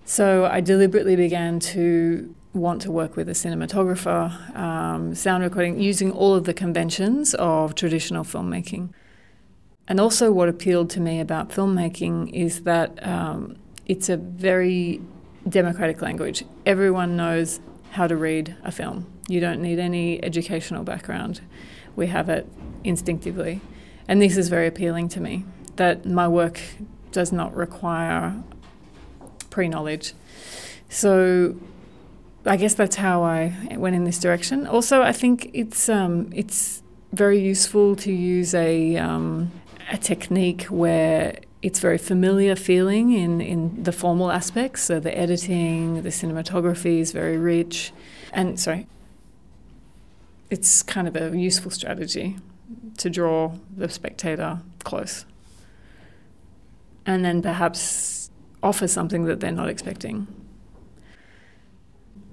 so 0.05 0.47
I 0.47 0.61
deliberately 0.61 1.17
began 1.17 1.61
to 1.61 2.35
want 2.55 2.83
to 2.83 2.91
work 2.91 3.17
with 3.17 3.29
a 3.29 3.33
cinematographer, 3.33 4.57
um, 4.57 5.15
sound 5.15 5.43
recording, 5.43 5.81
using 5.81 6.11
all 6.11 6.35
of 6.35 6.45
the 6.45 6.55
conventions 6.55 7.35
of 7.35 7.75
traditional 7.75 8.25
filmmaking. 8.25 8.91
And 9.89 9.99
also, 9.99 10.31
what 10.31 10.49
appealed 10.49 10.91
to 10.91 11.01
me 11.01 11.21
about 11.21 11.49
filmmaking 11.49 12.33
is 12.33 12.63
that 12.63 13.05
um, 13.07 13.57
it's 13.87 14.09
a 14.09 14.17
very 14.17 15.01
democratic 15.49 16.03
language. 16.03 16.45
Everyone 16.65 17.17
knows 17.17 17.61
how 17.93 18.07
to 18.07 18.17
read 18.17 18.57
a 18.63 18.73
film. 18.73 19.07
You 19.29 19.41
don't 19.41 19.61
need 19.61 19.79
any 19.79 20.23
educational 20.23 20.85
background. 20.85 21.41
We 21.97 22.07
have 22.09 22.29
it 22.29 22.47
instinctively. 22.85 23.61
And 24.09 24.21
this 24.21 24.37
is 24.37 24.49
very 24.49 24.67
appealing 24.67 25.09
to 25.11 25.21
me 25.21 25.45
that 25.77 26.05
my 26.07 26.29
work 26.29 26.61
does 27.13 27.33
not 27.33 27.55
require 27.55 28.43
pre 29.53 29.69
knowledge. 29.69 30.15
So 30.89 31.55
I 32.45 32.57
guess 32.57 32.75
that's 32.75 32.97
how 32.97 33.23
I 33.23 33.55
went 33.77 33.95
in 33.95 34.05
this 34.05 34.19
direction. 34.19 34.67
Also, 34.67 35.03
I 35.03 35.13
think 35.13 35.51
it's 35.55 35.89
um, 35.89 36.31
it's 36.35 36.83
very 37.13 37.39
useful 37.39 37.95
to 37.97 38.13
use 38.13 38.55
a, 38.55 38.97
um, 38.97 39.53
a 39.91 39.99
technique 39.99 40.65
where 40.65 41.39
it's 41.61 41.79
very 41.79 41.99
familiar 41.99 42.57
feeling 42.57 43.13
in, 43.13 43.41
in 43.41 43.83
the 43.85 43.93
formal 43.93 44.33
aspects. 44.33 44.83
So 44.83 44.99
the 44.99 45.17
editing, 45.17 46.03
the 46.03 46.09
cinematography 46.09 46.99
is 46.99 47.13
very 47.13 47.37
rich. 47.37 47.93
And 48.33 48.59
sorry, 48.59 48.87
it's 50.51 50.83
kind 50.83 51.07
of 51.07 51.15
a 51.15 51.37
useful 51.39 51.71
strategy 51.71 52.39
to 52.97 53.11
draw 53.11 53.53
the 53.77 53.89
spectator 53.89 54.61
close. 54.83 55.25
And 57.05 57.25
then 57.25 57.43
perhaps 57.43 58.22
offer 58.63 58.87
something 58.87 59.25
that 59.25 59.41
they're 59.41 59.53
not 59.53 59.69
expecting. 59.69 60.27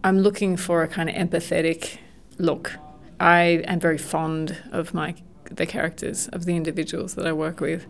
I'm 0.03 0.19
looking 0.19 0.55
for 0.55 0.83
a 0.83 0.87
kind 0.87 1.09
of 1.09 1.15
empathetic 1.15 1.97
look. 2.37 2.77
I 3.19 3.63
am 3.65 3.79
very 3.79 3.97
fond 3.97 4.57
of 4.71 4.93
my 4.93 5.15
the 5.51 5.65
characters 5.65 6.27
of 6.27 6.45
the 6.45 6.55
individuals 6.55 7.15
that 7.15 7.25
I 7.25 7.33
work 7.33 7.59
with. 7.59 7.87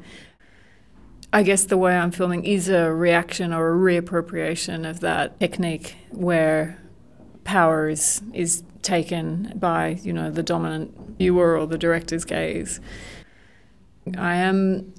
I 1.31 1.43
guess 1.43 1.65
the 1.65 1.77
way 1.77 1.95
I'm 1.95 2.11
filming 2.11 2.45
is 2.45 2.69
a 2.69 2.91
reaction 2.91 3.53
or 3.53 3.73
a 3.73 3.77
reappropriation 3.77 4.89
of 4.89 5.01
that 5.01 5.39
technique 5.39 5.95
where 6.09 6.81
power 7.43 7.89
is 7.89 8.21
is 8.33 8.63
taken 8.81 9.53
by 9.55 9.99
you 10.01 10.13
know 10.13 10.31
the 10.31 10.41
dominant 10.41 11.17
viewer 11.17 11.57
or 11.57 11.67
the 11.67 11.77
director's 11.77 12.25
gaze. 12.25 12.79
I 14.17 14.35
am 14.35 14.93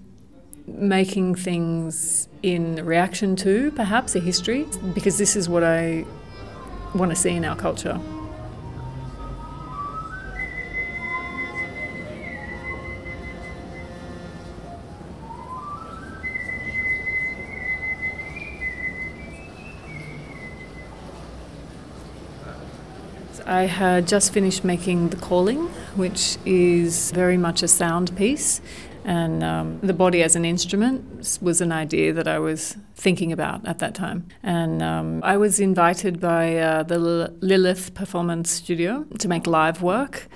making 0.79 1.35
things 1.35 2.29
in 2.43 2.85
reaction 2.85 3.37
to 3.37 3.71
perhaps 3.73 4.15
a 4.15 4.21
history 4.21 4.67
because 4.95 5.19
this 5.19 5.37
is 5.37 5.49
what 5.49 5.65
I 5.65 6.05
want 6.95 7.11
to 7.11 7.17
see 7.17 7.31
in 7.31 7.45
our 7.45 7.57
culture. 7.57 8.01
I 23.51 23.65
had 23.65 24.07
just 24.07 24.33
finished 24.33 24.65
making 24.65 25.09
The 25.09 25.17
Calling, 25.17 25.67
which 25.97 26.39
is 26.47 27.11
very 27.11 27.37
much 27.37 27.65
a 27.65 27.69
sound 27.69 28.17
piece. 28.17 28.61
And 29.05 29.43
um, 29.43 29.81
the 29.81 29.95
body 29.95 30.23
as 30.23 30.37
an 30.37 30.45
instrument 30.45 31.39
was 31.41 31.61
an 31.61 31.73
idea 31.73 32.13
that 32.13 32.29
I 32.29 32.39
was 32.39 32.77
thinking 32.95 33.33
about 33.33 33.67
at 33.67 33.79
that 33.79 33.95
time. 33.95 34.29
And 34.43 34.83
um, 34.83 35.21
I 35.25 35.37
was 35.37 35.59
invited 35.59 36.21
by 36.21 36.57
uh, 36.57 36.83
the 36.83 36.99
Lilith 37.41 37.95
Performance 37.95 38.51
Studio 38.51 39.07
to 39.19 39.29
make 39.29 39.47
live 39.47 39.83
work. 39.83 40.29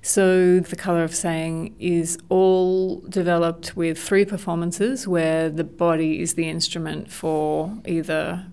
So, 0.00 0.60
The 0.60 0.76
Colour 0.76 1.04
of 1.04 1.14
Saying 1.14 1.74
is 1.78 2.18
all 2.28 3.00
developed 3.08 3.76
with 3.76 3.98
three 3.98 4.24
performances 4.24 5.06
where 5.06 5.50
the 5.50 5.64
body 5.64 6.20
is 6.20 6.34
the 6.34 6.48
instrument 6.48 7.10
for 7.10 7.76
either 7.86 8.46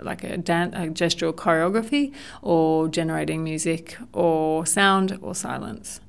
like 0.00 0.24
a, 0.24 0.36
dan- 0.36 0.74
a 0.74 0.86
gestural 0.88 1.32
choreography 1.32 2.12
or 2.42 2.88
generating 2.88 3.42
music 3.42 3.96
or 4.12 4.66
sound 4.66 5.18
or 5.22 5.34
silence. 5.34 6.00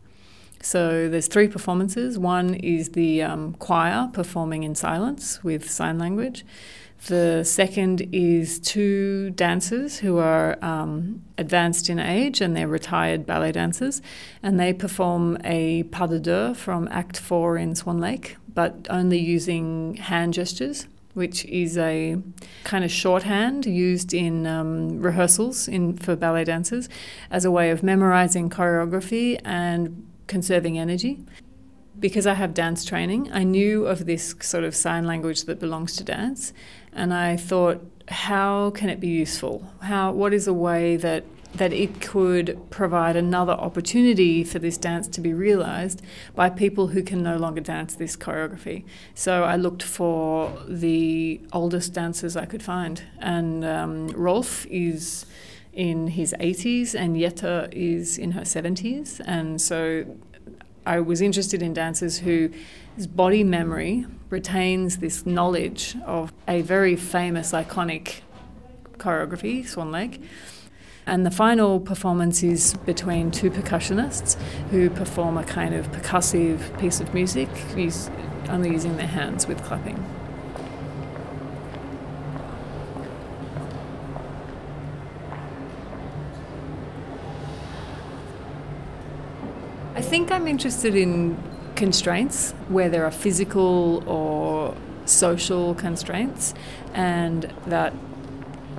So 0.62 1.08
there's 1.10 1.28
three 1.28 1.48
performances. 1.48 2.18
One 2.18 2.56
is 2.56 2.90
the 2.90 3.24
um, 3.24 3.54
choir 3.56 4.10
performing 4.12 4.64
in 4.64 4.76
silence 4.76 5.44
with 5.44 5.70
sign 5.70 5.98
language. 5.98 6.46
The 7.06 7.44
second 7.44 8.10
is 8.12 8.60
two 8.60 9.30
dancers 9.32 10.00
who 10.00 10.18
are 10.18 10.58
um, 10.64 11.22
advanced 11.38 11.90
in 11.90 12.00
age 12.00 12.42
and 12.42 12.58
they're 12.58 12.68
retired 12.68 13.26
ballet 13.26 13.52
dancers, 13.52 14.02
and 14.42 14.60
they 14.60 14.74
perform 14.74 15.38
a 15.44 15.84
pas 15.84 16.10
de 16.10 16.20
deux 16.20 16.54
from 16.56 16.88
Act 16.90 17.20
Four 17.20 17.58
in 17.58 17.76
Swan 17.76 18.00
Lake, 18.00 18.38
but 18.54 18.88
only 18.90 19.20
using 19.20 19.96
hand 19.96 20.34
gestures 20.34 20.88
which 21.18 21.46
is 21.46 21.80
a 21.80 22.16
kind 22.64 22.86
of 22.86 22.92
shorthand 22.92 23.66
used 23.66 24.14
in 24.14 24.46
um, 24.46 25.02
rehearsals 25.02 25.68
in, 25.68 25.98
for 25.98 26.16
ballet 26.16 26.44
dancers 26.44 26.88
as 27.32 27.44
a 27.44 27.50
way 27.50 27.72
of 27.72 27.82
memorizing 27.82 28.52
choreography 28.52 29.42
and 29.44 30.07
conserving 30.28 30.78
energy. 30.78 31.26
Because 32.00 32.28
I 32.28 32.36
have 32.36 32.54
dance 32.54 32.86
training, 32.86 33.32
I 33.34 33.44
knew 33.44 33.88
of 33.88 34.06
this 34.06 34.36
sort 34.40 34.64
of 34.64 34.76
sign 34.76 35.06
language 35.08 35.46
that 35.46 35.60
belongs 35.60 35.96
to 35.96 36.04
dance, 36.04 36.54
and 36.94 37.12
I 37.12 37.38
thought, 37.38 37.84
how 38.10 38.70
can 38.70 38.90
it 38.90 39.00
be 39.00 39.08
useful? 39.08 39.74
How, 39.82 40.12
what 40.12 40.32
is 40.32 40.48
a 40.48 40.54
way 40.54 40.96
that 40.98 41.24
that 41.54 41.74
it 41.74 42.02
could 42.02 42.60
provide 42.70 43.16
another 43.16 43.54
opportunity 43.54 44.44
for 44.44 44.60
this 44.60 44.78
dance 44.78 45.08
to 45.08 45.22
be 45.22 45.34
realized 45.34 46.02
by 46.36 46.50
people 46.50 46.88
who 46.88 47.02
can 47.02 47.24
no 47.24 47.38
longer 47.38 47.62
dance 47.62 47.96
this 47.96 48.16
choreography. 48.16 48.84
So 49.16 49.44
I 49.44 49.56
looked 49.56 49.84
for 49.84 50.54
the 50.68 51.42
oldest 51.54 51.94
dancers 51.94 52.36
I 52.36 52.46
could 52.46 52.64
find, 52.64 53.02
and 53.20 53.66
um, 53.66 54.08
Rolf 54.10 54.66
is 54.68 55.26
in 55.78 56.08
his 56.08 56.34
80s 56.40 56.94
and 56.94 57.16
Jette 57.16 57.70
is 57.72 58.18
in 58.18 58.32
her 58.32 58.42
70s, 58.42 59.22
and 59.26 59.62
so 59.62 60.06
I 60.86 61.00
was 61.00 61.22
interested 61.22 61.62
in 61.62 61.74
dancers 61.74 62.18
whose 62.20 63.08
body 63.08 63.44
memory 63.44 64.06
retains 64.30 64.98
this 64.98 65.26
knowledge 65.26 65.96
of 66.06 66.34
a 66.48 66.62
very 66.64 66.96
famous, 66.96 67.52
iconic 67.52 68.22
choreography, 68.98 69.66
Swan 69.66 69.92
Lake 69.92 70.20
and 71.08 71.26
the 71.26 71.32
final 71.32 71.80
performance 71.80 72.44
is 72.44 72.74
between 72.86 73.32
two 73.32 73.50
percussionists 73.50 74.36
who 74.72 74.90
perform 74.90 75.38
a 75.38 75.44
kind 75.44 75.74
of 75.74 75.90
percussive 75.94 76.78
piece 76.80 77.00
of 77.00 77.14
music, 77.14 77.48
only 78.50 78.72
using 78.72 78.98
their 78.98 79.08
hands 79.08 79.48
with 79.48 79.64
clapping. 79.64 80.17
Think 90.08 90.32
I'm 90.32 90.48
interested 90.48 90.96
in 90.96 91.38
constraints 91.76 92.54
where 92.70 92.88
there 92.88 93.04
are 93.04 93.12
physical 93.12 94.08
or 94.08 94.74
social 95.06 95.76
constraints, 95.76 96.54
and 96.94 97.54
that 97.66 97.94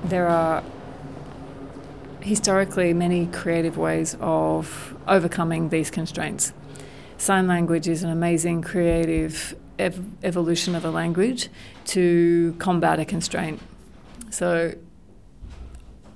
there 0.03 0.27
are 0.27 0.63
historically 2.21 2.93
many 2.93 3.27
creative 3.27 3.77
ways 3.77 4.17
of 4.19 4.97
overcoming 5.07 5.69
these 5.69 5.91
constraints. 5.91 6.51
Sign 7.17 7.47
language 7.47 7.87
is 7.87 8.01
an 8.01 8.09
amazing 8.09 8.63
creative 8.63 9.55
ev- 9.77 10.03
evolution 10.23 10.73
of 10.73 10.83
a 10.83 10.89
language 10.89 11.49
to 11.85 12.55
combat 12.57 12.99
a 12.99 13.05
constraint. 13.05 13.61
So 14.31 14.73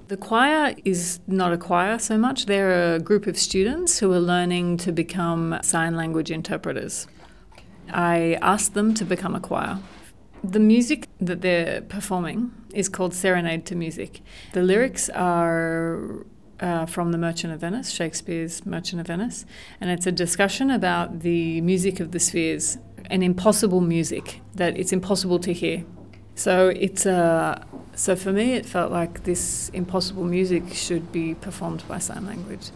the 0.07 0.17
choir 0.17 0.75
is 0.83 1.19
not 1.27 1.53
a 1.53 1.57
choir 1.57 1.97
so 1.99 2.17
much, 2.17 2.45
they're 2.45 2.95
a 2.95 2.99
group 2.99 3.27
of 3.27 3.37
students 3.37 3.99
who 3.99 4.11
are 4.11 4.19
learning 4.19 4.77
to 4.77 4.91
become 4.91 5.59
sign 5.61 5.95
language 5.95 6.31
interpreters. 6.31 7.07
I 7.91 8.37
asked 8.41 8.73
them 8.73 8.93
to 8.95 9.05
become 9.05 9.35
a 9.35 9.39
choir. 9.39 9.79
The 10.43 10.59
music 10.59 11.07
that 11.21 11.41
they're 11.41 11.81
performing 11.81 12.51
is 12.73 12.89
called 12.89 13.13
Serenade 13.13 13.65
to 13.67 13.75
Music. 13.75 14.21
The 14.53 14.61
lyrics 14.61 15.09
are 15.09 16.25
uh, 16.59 16.85
from 16.85 17.11
The 17.11 17.17
Merchant 17.17 17.53
of 17.53 17.59
Venice, 17.59 17.91
Shakespeare's 17.91 18.65
Merchant 18.65 18.99
of 18.99 19.07
Venice, 19.07 19.45
and 19.79 19.89
it's 19.89 20.07
a 20.07 20.11
discussion 20.11 20.69
about 20.69 21.21
the 21.21 21.61
music 21.61 21.99
of 21.99 22.11
the 22.11 22.19
spheres, 22.19 22.77
an 23.05 23.23
impossible 23.23 23.81
music 23.81 24.41
that 24.55 24.77
it's 24.77 24.91
impossible 24.91 25.39
to 25.39 25.53
hear. 25.53 25.85
So 26.36 26.69
it's 26.69 27.06
a 27.06 27.13
uh, 27.13 27.63
so 27.96 28.15
for 28.15 28.32
me, 28.32 28.54
it 28.54 28.65
felt 28.65 28.91
like 28.91 29.24
this 29.24 29.69
impossible 29.69 30.24
music 30.24 30.74
should 30.74 31.12
be 31.12 31.36
performed 31.36 31.84
by 31.88 32.00
sign 32.00 32.26
language. 32.26 32.72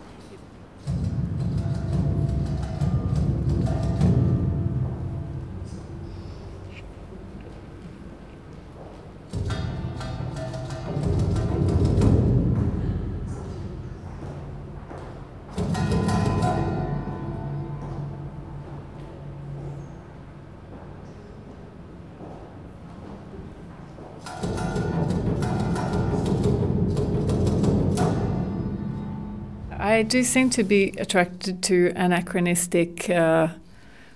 I 29.97 30.03
do 30.03 30.23
seem 30.23 30.51
to 30.51 30.63
be 30.63 30.93
attracted 30.99 31.63
to 31.63 31.91
anachronistic 31.95 33.09
uh, 33.09 33.47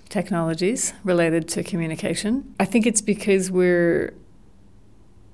technologies 0.10 0.94
related 1.04 1.50
to 1.50 1.64
communication. 1.64 2.54
I 2.60 2.66
think 2.66 2.86
it's 2.86 3.02
because 3.02 3.50
we're 3.50 4.14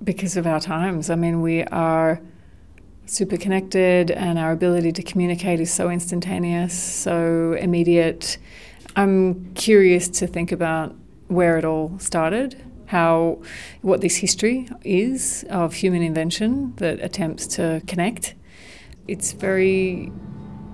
because 0.02 0.38
of 0.38 0.48
our 0.48 0.62
times. 0.62 1.10
I 1.10 1.16
mean, 1.16 1.42
we 1.42 1.64
are 1.64 2.22
super 3.08 3.36
connected 3.36 4.10
and 4.10 4.40
our 4.40 4.54
ability 4.54 4.94
to 4.94 5.04
communicate 5.04 5.60
is 5.60 5.70
so 5.70 5.90
instantaneous, 5.90 6.82
so 6.82 7.52
immediate. 7.60 8.38
I'm 8.96 9.54
curious 9.54 10.08
to 10.20 10.28
think 10.28 10.54
about 10.54 10.96
where 11.28 11.58
it 11.58 11.66
all 11.66 12.00
started, 12.00 12.56
how 12.86 13.42
what 13.82 14.00
this 14.00 14.16
history 14.16 14.70
is 14.86 15.44
of 15.50 15.74
human 15.74 16.04
invention 16.04 16.74
that 16.78 17.02
attempts 17.02 17.48
to 17.58 17.82
connect. 17.86 18.34
It's 19.10 19.34
very 19.34 20.10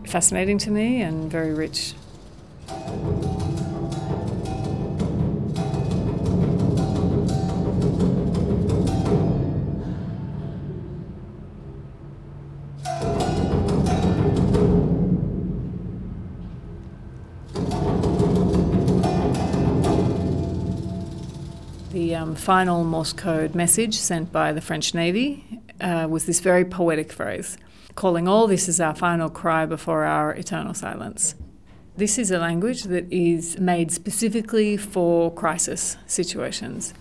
fascinating 0.05 0.57
to 0.59 0.71
me 0.71 1.01
and 1.01 1.31
very 1.31 1.53
rich. 1.53 1.93
The 21.91 22.15
um, 22.15 22.35
final 22.35 22.83
Morse 22.83 23.13
code 23.13 23.53
message 23.53 23.97
sent 23.97 24.31
by 24.31 24.51
the 24.51 24.61
French 24.61 24.93
Navy 24.93 25.61
uh, 25.79 26.07
was 26.09 26.25
this 26.25 26.39
very 26.39 26.65
poetic 26.65 27.11
phrase 27.11 27.57
calling 27.95 28.27
all 28.27 28.47
this 28.47 28.67
is 28.67 28.79
our 28.79 28.95
final 28.95 29.29
cry 29.29 29.65
before 29.65 30.03
our 30.03 30.31
eternal 30.33 30.73
silence. 30.73 31.35
This 31.95 32.17
is 32.17 32.31
a 32.31 32.39
language 32.39 32.83
that 32.83 33.11
is 33.11 33.59
made 33.59 33.91
specifically 33.91 34.77
for 34.77 35.31
crisis 35.31 35.97
situations. 36.07 36.93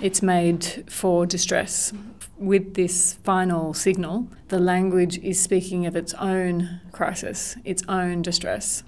It's 0.00 0.22
made 0.22 0.84
for 0.88 1.26
distress. 1.26 1.92
With 2.38 2.72
this 2.72 3.14
final 3.22 3.74
signal, 3.74 4.28
the 4.48 4.58
language 4.58 5.18
is 5.18 5.38
speaking 5.38 5.84
of 5.84 5.94
its 5.94 6.14
own 6.14 6.80
crisis, 6.90 7.56
its 7.64 7.82
own 7.86 8.22
distress. 8.22 8.82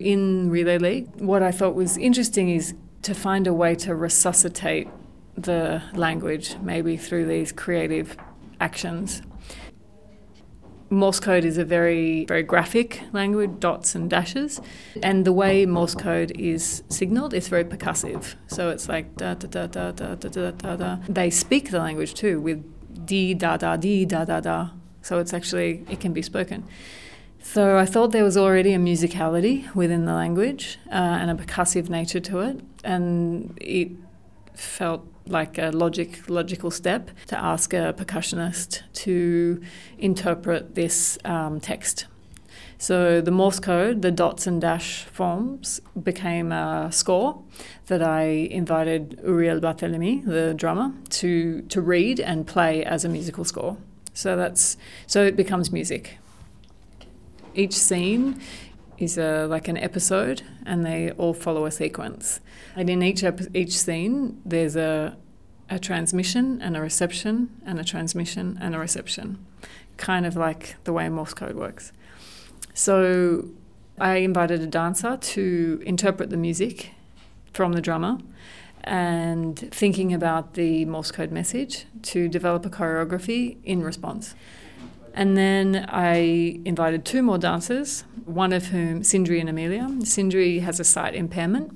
In 0.00 0.50
Relay 0.50 0.78
League, 0.78 1.08
what 1.20 1.44
I 1.44 1.52
thought 1.52 1.76
was 1.76 1.96
interesting 1.96 2.48
is 2.48 2.74
to 3.02 3.14
find 3.14 3.46
a 3.46 3.54
way 3.54 3.76
to 3.76 3.94
resuscitate 3.94 4.88
the 5.36 5.82
language, 5.94 6.56
maybe 6.60 6.96
through 6.96 7.26
these 7.26 7.52
creative 7.52 8.16
actions. 8.60 9.22
Morse 10.88 11.18
code 11.18 11.44
is 11.44 11.58
a 11.58 11.64
very, 11.64 12.24
very 12.26 12.42
graphic 12.42 13.02
language, 13.12 13.58
dots 13.58 13.94
and 13.94 14.08
dashes. 14.08 14.60
And 15.02 15.24
the 15.24 15.32
way 15.32 15.66
Morse 15.66 15.94
code 15.94 16.32
is 16.38 16.84
signaled 16.88 17.34
is 17.34 17.48
very 17.48 17.64
percussive. 17.64 18.34
So 18.46 18.70
it's 18.70 18.88
like 18.88 19.16
da 19.16 19.34
da 19.34 19.48
da 19.48 19.66
da 19.66 19.90
da 19.90 20.14
da 20.14 20.28
da 20.28 20.50
da 20.52 20.76
da. 20.76 20.96
They 21.08 21.30
speak 21.30 21.70
the 21.70 21.80
language 21.80 22.14
too 22.14 22.40
with 22.40 22.64
dee 23.06 23.34
da 23.34 23.56
da 23.56 23.76
dee 23.76 24.04
da 24.04 24.24
da 24.24 24.40
da. 24.40 24.70
So 25.02 25.18
it's 25.18 25.34
actually, 25.34 25.84
it 25.90 26.00
can 26.00 26.12
be 26.12 26.22
spoken. 26.22 26.64
So 27.42 27.78
I 27.78 27.86
thought 27.86 28.10
there 28.10 28.24
was 28.24 28.36
already 28.36 28.72
a 28.72 28.78
musicality 28.78 29.72
within 29.74 30.04
the 30.04 30.14
language 30.14 30.78
uh, 30.88 30.94
and 31.20 31.30
a 31.30 31.34
percussive 31.34 31.88
nature 31.88 32.20
to 32.20 32.40
it. 32.40 32.60
And 32.82 33.56
it 33.60 33.92
felt 34.54 35.06
like 35.28 35.58
a 35.58 35.70
logic 35.70 36.28
logical 36.28 36.70
step 36.70 37.10
to 37.26 37.38
ask 37.38 37.72
a 37.72 37.94
percussionist 37.96 38.82
to 38.92 39.60
interpret 39.98 40.74
this 40.74 41.18
um, 41.24 41.60
text. 41.60 42.06
So 42.78 43.22
the 43.22 43.30
Morse 43.30 43.58
code, 43.58 44.02
the 44.02 44.10
dots 44.10 44.46
and 44.46 44.60
dash 44.60 45.04
forms, 45.04 45.80
became 46.02 46.52
a 46.52 46.90
score 46.92 47.42
that 47.86 48.02
I 48.02 48.24
invited 48.24 49.18
Uriel 49.24 49.60
Barthelemy, 49.60 50.24
the 50.24 50.52
drummer, 50.54 50.92
to 51.10 51.62
to 51.62 51.80
read 51.80 52.20
and 52.20 52.46
play 52.46 52.84
as 52.84 53.04
a 53.04 53.08
musical 53.08 53.44
score. 53.44 53.78
So 54.12 54.36
that's 54.36 54.76
so 55.06 55.24
it 55.24 55.36
becomes 55.36 55.72
music. 55.72 56.18
Each 57.54 57.72
scene 57.72 58.40
is 58.98 59.18
a, 59.18 59.46
like 59.46 59.68
an 59.68 59.76
episode, 59.76 60.42
and 60.64 60.84
they 60.84 61.10
all 61.12 61.34
follow 61.34 61.66
a 61.66 61.70
sequence. 61.70 62.40
And 62.74 62.88
in 62.88 63.02
each 63.02 63.22
ep- 63.22 63.54
each 63.54 63.78
scene, 63.78 64.40
there's 64.44 64.76
a 64.76 65.16
a 65.68 65.78
transmission 65.78 66.62
and 66.62 66.76
a 66.76 66.80
reception, 66.80 67.50
and 67.66 67.80
a 67.80 67.84
transmission 67.84 68.58
and 68.60 68.74
a 68.74 68.78
reception, 68.78 69.44
kind 69.96 70.24
of 70.24 70.36
like 70.36 70.76
the 70.84 70.92
way 70.92 71.08
Morse 71.08 71.34
code 71.34 71.56
works. 71.56 71.92
So 72.72 73.48
I 73.98 74.16
invited 74.16 74.60
a 74.60 74.66
dancer 74.66 75.16
to 75.16 75.82
interpret 75.84 76.30
the 76.30 76.36
music 76.36 76.92
from 77.52 77.72
the 77.72 77.80
drummer 77.80 78.18
and 78.84 79.58
thinking 79.58 80.14
about 80.14 80.54
the 80.54 80.84
Morse 80.84 81.10
code 81.10 81.32
message 81.32 81.86
to 82.02 82.28
develop 82.28 82.64
a 82.64 82.70
choreography 82.70 83.56
in 83.64 83.82
response. 83.82 84.34
And 85.16 85.34
then 85.34 85.86
I 85.88 86.60
invited 86.66 87.06
two 87.06 87.22
more 87.22 87.38
dancers, 87.38 88.04
one 88.26 88.52
of 88.52 88.66
whom, 88.66 89.02
Sindri 89.02 89.40
and 89.40 89.48
Amelia. 89.48 89.88
Sindri 90.04 90.58
has 90.58 90.78
a 90.78 90.84
sight 90.84 91.14
impairment. 91.14 91.72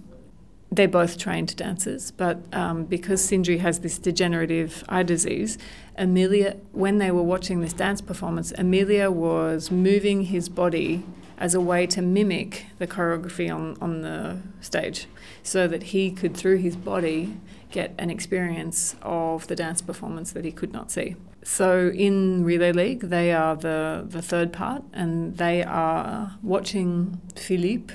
They're 0.71 0.87
both 0.87 1.17
trained 1.17 1.57
dancers, 1.57 2.11
but 2.11 2.39
um, 2.53 2.85
because 2.85 3.25
Sindri 3.25 3.59
has 3.59 3.81
this 3.81 3.99
degenerative 3.99 4.85
eye 4.89 5.03
disease, 5.03 5.57
Amelia, 5.97 6.59
when 6.73 6.99
they 6.99 7.11
were 7.11 7.23
watching 7.23 7.61
this 7.61 7.73
dance 7.73 8.03
performance, 8.03 8.53
Amelia 8.59 9.11
was 9.11 9.71
moving 9.71 10.25
his 10.25 10.49
body 10.49 11.03
as 11.39 11.55
a 11.55 11.61
way 11.61 11.87
to 11.87 12.03
mimic 12.03 12.67
the 12.79 12.87
choreography 12.87 13.53
on, 13.53 13.77
on 13.81 14.03
the 14.03 14.39
stage 14.61 15.07
so 15.43 15.67
that 15.67 15.85
he 15.85 16.11
could, 16.11 16.37
through 16.37 16.59
his 16.59 16.77
body, 16.77 17.35
get 17.71 17.95
an 17.99 18.11
experience 18.11 18.97
of 19.01 19.47
the 19.49 19.57
dance 19.57 19.81
performance 19.81 20.31
that 20.33 20.45
he 20.45 20.53
could 20.53 20.73
not 20.73 20.91
see. 20.91 21.17
So 21.43 21.89
in 21.89 22.45
Relay 22.45 22.73
League, 22.73 23.01
they 23.01 23.33
are 23.33 23.57
the, 23.57 24.05
the 24.07 24.23
third 24.23 24.53
part, 24.53 24.83
and 24.93 25.37
they 25.37 25.63
are 25.63 26.39
watching 26.43 27.21
Philippe 27.35 27.95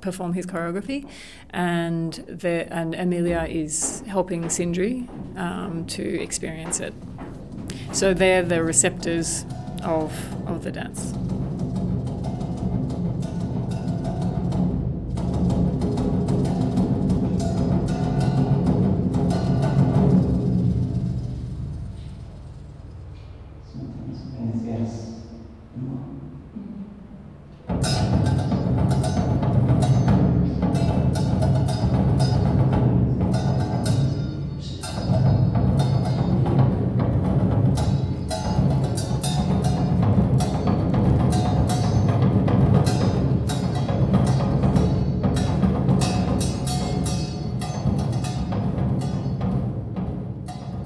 perform 0.00 0.34
his 0.34 0.44
choreography, 0.46 1.08
and 1.50 2.12
the, 2.28 2.66
and 2.70 2.94
Amelia 2.94 3.46
is 3.48 4.02
helping 4.06 4.50
Sindri 4.50 5.08
um, 5.36 5.86
to 5.86 6.20
experience 6.20 6.80
it. 6.80 6.92
So 7.92 8.12
they're 8.12 8.42
the 8.42 8.62
receptors 8.62 9.46
of 9.82 10.12
of 10.46 10.64
the 10.64 10.72
dance. 10.72 11.14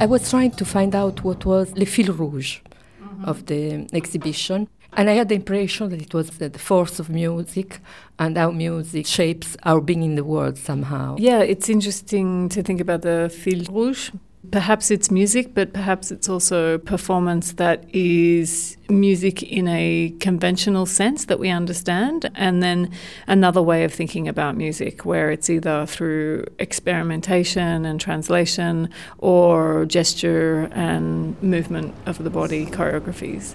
I 0.01 0.07
was 0.07 0.31
trying 0.31 0.53
to 0.53 0.65
find 0.65 0.95
out 0.95 1.25
what 1.25 1.45
was 1.45 1.73
le 1.77 1.85
fil 1.85 2.13
rouge 2.13 2.61
mm-hmm. 2.61 3.25
of 3.25 3.47
the 3.47 3.89
exhibition. 3.93 4.69
And 4.93 5.11
I 5.11 5.15
had 5.15 5.29
the 5.29 5.35
impression 5.35 5.91
that 5.91 6.01
it 6.01 6.15
was 6.15 6.31
the 6.31 6.51
force 6.51 7.01
of 7.01 7.11
music 7.11 7.81
and 8.19 8.39
how 8.39 8.51
music 8.53 9.07
shapes 9.07 9.57
our 9.65 9.81
being 9.81 10.03
in 10.05 10.15
the 10.15 10.25
world 10.25 10.57
somehow. 10.57 11.17
Yeah, 11.19 11.41
it's 11.41 11.69
interesting 11.69 12.49
to 12.51 12.63
think 12.63 12.81
about 12.81 13.03
the 13.03 13.29
fil 13.29 13.65
rouge 13.65 14.11
Perhaps 14.51 14.91
it's 14.91 15.11
music, 15.11 15.53
but 15.53 15.75
perhaps 15.75 16.11
it's 16.11 16.27
also 16.29 16.79
performance 16.79 17.53
that 17.53 17.85
is 17.95 18.79
music 18.89 19.43
in 19.43 19.69
a 19.69 20.15
conventional 20.21 20.87
sense 20.87 21.27
that 21.27 21.39
we 21.39 21.51
understand, 21.51 22.31
and 22.35 22.63
then 22.63 22.91
another 23.27 23.61
way 23.61 23.85
of 23.85 23.93
thinking 23.93 24.27
about 24.27 24.57
music 24.57 25.05
where 25.05 25.31
it's 25.31 25.51
either 25.51 25.85
through 25.85 26.47
experimentation 26.59 27.85
and 27.85 28.01
translation 28.01 28.89
or 29.19 29.85
gesture 29.85 30.71
and 30.73 31.41
movement 31.43 31.95
of 32.07 32.25
the 32.25 32.31
body 32.31 32.65
choreographies. 32.65 33.55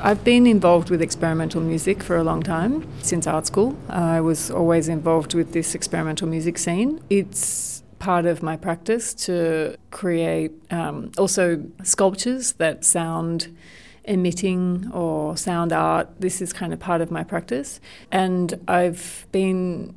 I've 0.00 0.22
been 0.22 0.46
involved 0.46 0.90
with 0.90 1.02
experimental 1.02 1.60
music 1.60 2.02
for 2.02 2.16
a 2.16 2.22
long 2.22 2.42
time, 2.42 2.86
since 3.02 3.26
art 3.26 3.46
school. 3.46 3.76
I 3.88 4.20
was 4.20 4.50
always 4.50 4.88
involved 4.88 5.34
with 5.34 5.52
this 5.52 5.74
experimental 5.74 6.28
music 6.28 6.56
scene. 6.58 7.00
It's 7.10 7.77
part 7.98 8.26
of 8.26 8.42
my 8.42 8.56
practice 8.56 9.14
to 9.14 9.76
create 9.90 10.52
um, 10.70 11.10
also 11.18 11.64
sculptures 11.82 12.52
that 12.52 12.84
sound 12.84 13.56
emitting 14.04 14.90
or 14.92 15.36
sound 15.36 15.72
art. 15.72 16.08
This 16.18 16.40
is 16.40 16.52
kind 16.52 16.72
of 16.72 16.80
part 16.80 17.00
of 17.00 17.10
my 17.10 17.24
practice. 17.24 17.80
And 18.10 18.58
I've 18.66 19.26
been 19.32 19.94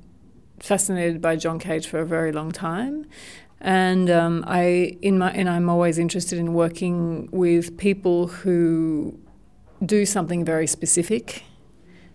fascinated 0.59 1.21
by 1.21 1.35
John 1.35 1.59
Cage 1.59 1.87
for 1.87 1.99
a 1.99 2.05
very 2.05 2.31
long 2.31 2.51
time. 2.51 3.05
And 3.59 4.09
um, 4.09 4.43
I 4.47 4.97
in 5.01 5.19
my 5.19 5.31
and 5.31 5.47
I'm 5.47 5.69
always 5.69 5.99
interested 5.99 6.39
in 6.39 6.53
working 6.53 7.29
with 7.31 7.77
people 7.77 8.27
who 8.27 9.19
do 9.85 10.05
something 10.05 10.43
very 10.43 10.67
specific 10.67 11.43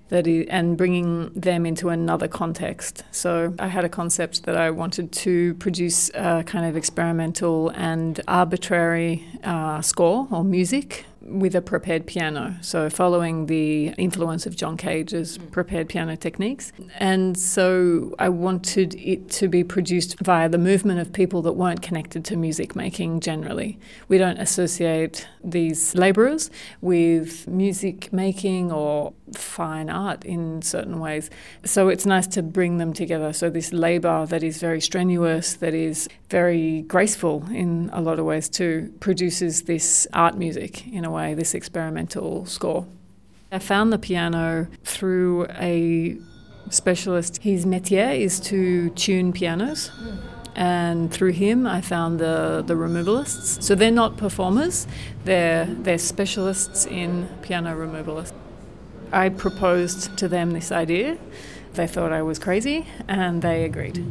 that 0.09 0.27
is, 0.27 0.47
and 0.49 0.77
bringing 0.77 1.31
them 1.31 1.67
into 1.67 1.89
another 1.89 2.29
context. 2.29 3.05
So 3.11 3.55
I 3.59 3.69
had 3.69 3.85
a 3.85 3.89
concept 3.89 4.45
that 4.45 4.57
I 4.57 4.71
wanted 4.71 5.13
to 5.13 5.55
produce 5.55 6.11
a 6.15 6.45
kind 6.45 6.67
of 6.67 6.77
experimental 6.77 7.71
and 7.71 8.21
arbitrary 8.29 9.25
uh, 9.43 9.83
score 9.83 10.29
or 10.31 10.45
music 10.45 11.07
with 11.29 11.55
a 11.55 11.61
prepared 11.61 12.07
piano, 12.07 12.57
so 12.61 12.89
following 12.89 13.47
the 13.47 13.89
influence 13.99 14.47
of 14.47 14.57
John 14.57 14.77
Cage's 14.77 15.39
mm. 15.39 15.51
prepared 15.51 15.89
piano 15.89 16.17
techniques. 16.17 16.73
And 16.99 17.39
so 17.39 18.15
I 18.19 18.29
wanted 18.29 18.95
it 18.95 19.29
to 19.31 19.49
be 19.49 19.65
produced 19.65 20.19
via 20.21 20.49
the 20.49 20.59
movement 20.59 21.01
of 21.01 21.13
people 21.13 21.43
that 21.43 21.53
weren't 21.53 21.83
connected 21.83 22.25
to 22.27 22.37
music 22.37 22.77
making 22.77 23.21
generally. 23.21 23.79
We 24.09 24.19
don't 24.19 24.39
associate 24.39 25.27
these 25.43 25.95
labourers 25.95 26.51
with 26.81 27.47
music 27.49 28.13
making 28.13 28.73
or 28.73 29.13
fine 29.35 29.91
art 29.91 30.25
in 30.25 30.63
certain 30.63 31.01
ways. 31.01 31.31
So 31.65 31.89
it's 31.89 32.07
nice 32.07 32.27
to 32.29 32.43
bring 32.43 32.79
them 32.79 32.93
together. 32.93 33.33
So 33.33 33.51
this 33.51 33.73
labour 33.73 34.27
that 34.27 34.43
is 34.43 34.59
very 34.59 34.81
strenuous, 34.81 35.55
that 35.55 35.75
is 35.75 36.09
very 36.31 36.83
graceful 36.83 37.45
in 37.51 37.91
a 37.93 38.01
lot 38.01 38.19
of 38.19 38.25
ways 38.25 38.49
too, 38.49 38.93
produces 39.01 39.63
this 39.63 40.07
art 40.13 40.37
music 40.37 40.87
in 40.89 41.05
a 41.05 41.11
way, 41.11 41.16
this 41.35 41.55
experimental 41.55 42.47
score. 42.47 42.87
I 43.53 43.59
found 43.59 43.93
the 43.93 43.99
piano 43.99 44.67
through 44.85 45.47
a 45.51 46.19
specialist. 46.71 47.39
His 47.43 47.65
métier 47.65 48.19
is 48.19 48.41
to 48.41 48.91
tune 48.91 49.33
pianos. 49.33 49.91
And 50.55 51.13
through 51.13 51.33
him, 51.33 51.67
I 51.67 51.81
found 51.83 52.19
the, 52.19 52.65
the 52.67 52.75
removalists. 52.75 53.63
So 53.63 53.75
they're 53.75 53.91
not 53.91 54.17
performers, 54.17 54.87
they're, 55.25 55.67
they're 55.67 55.99
specialists 55.99 56.87
in 56.87 57.29
piano 57.43 57.77
removalists. 57.77 58.33
I 59.13 59.29
proposed 59.29 60.17
to 60.19 60.29
them 60.29 60.53
this 60.53 60.73
idea. 60.73 61.19
They 61.75 61.87
thought 61.87 62.11
I 62.11 62.23
was 62.23 62.39
crazy 62.39 62.87
and 63.07 63.43
they 63.43 63.65
agreed. 63.65 64.05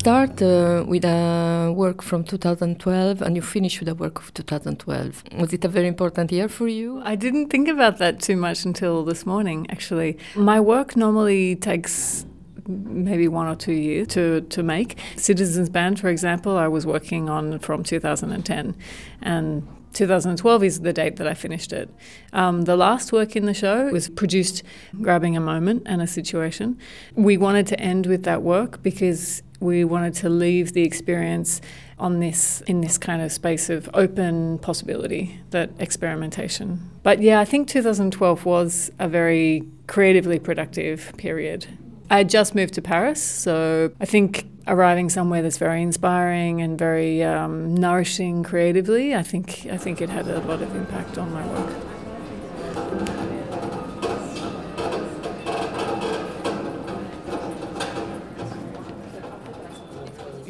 Start 0.00 0.40
uh, 0.40 0.82
with 0.88 1.04
a 1.04 1.70
work 1.76 2.00
from 2.00 2.24
2012 2.24 3.20
and 3.20 3.36
you 3.36 3.42
finish 3.42 3.80
with 3.80 3.88
a 3.90 3.94
work 3.94 4.18
of 4.18 4.32
2012. 4.32 5.24
Was 5.38 5.52
it 5.52 5.62
a 5.62 5.68
very 5.68 5.88
important 5.88 6.32
year 6.32 6.48
for 6.48 6.68
you? 6.68 7.02
I 7.04 7.16
didn't 7.16 7.50
think 7.50 7.68
about 7.68 7.98
that 7.98 8.18
too 8.18 8.36
much 8.36 8.64
until 8.64 9.04
this 9.04 9.26
morning, 9.26 9.66
actually. 9.68 10.16
My 10.34 10.58
work 10.58 10.96
normally 10.96 11.54
takes 11.54 12.24
maybe 12.66 13.28
one 13.28 13.46
or 13.46 13.54
two 13.54 13.74
years 13.74 14.08
to, 14.14 14.40
to 14.40 14.62
make. 14.62 14.98
Citizens 15.16 15.68
Band, 15.68 16.00
for 16.00 16.08
example, 16.08 16.56
I 16.56 16.66
was 16.66 16.86
working 16.86 17.28
on 17.28 17.58
from 17.58 17.82
2010, 17.82 18.74
and 19.20 19.68
2012 19.92 20.64
is 20.64 20.80
the 20.80 20.94
date 20.94 21.16
that 21.16 21.26
I 21.26 21.34
finished 21.34 21.74
it. 21.74 21.90
Um, 22.32 22.62
the 22.62 22.76
last 22.76 23.12
work 23.12 23.36
in 23.36 23.44
the 23.44 23.52
show 23.52 23.90
was 23.90 24.08
produced 24.08 24.62
grabbing 25.02 25.36
a 25.36 25.40
moment 25.40 25.82
and 25.84 26.00
a 26.00 26.06
situation. 26.06 26.78
We 27.16 27.36
wanted 27.36 27.66
to 27.66 27.78
end 27.78 28.06
with 28.06 28.22
that 28.22 28.40
work 28.42 28.82
because 28.82 29.42
we 29.60 29.84
wanted 29.84 30.14
to 30.14 30.28
leave 30.28 30.72
the 30.72 30.82
experience 30.82 31.60
on 31.98 32.18
this 32.18 32.62
in 32.62 32.80
this 32.80 32.96
kind 32.98 33.20
of 33.22 33.30
space 33.30 33.68
of 33.68 33.88
open 33.94 34.58
possibility, 34.58 35.38
that 35.50 35.70
experimentation. 35.78 36.90
But 37.02 37.20
yeah, 37.20 37.40
I 37.40 37.44
think 37.44 37.68
2012 37.68 38.44
was 38.44 38.90
a 38.98 39.08
very 39.08 39.64
creatively 39.86 40.38
productive 40.38 41.12
period. 41.16 41.66
I 42.08 42.18
had 42.18 42.28
just 42.28 42.54
moved 42.54 42.74
to 42.74 42.82
Paris, 42.82 43.22
so 43.22 43.92
I 44.00 44.04
think 44.04 44.46
arriving 44.66 45.08
somewhere 45.10 45.42
that's 45.42 45.58
very 45.58 45.82
inspiring 45.82 46.60
and 46.60 46.78
very 46.78 47.22
um, 47.22 47.74
nourishing 47.74 48.42
creatively, 48.42 49.14
I 49.14 49.22
think 49.22 49.66
I 49.70 49.76
think 49.76 50.00
it 50.00 50.08
had 50.08 50.26
a 50.28 50.40
lot 50.40 50.62
of 50.62 50.74
impact 50.74 51.18
on 51.18 51.32
my 51.32 51.46
work. 51.46 53.19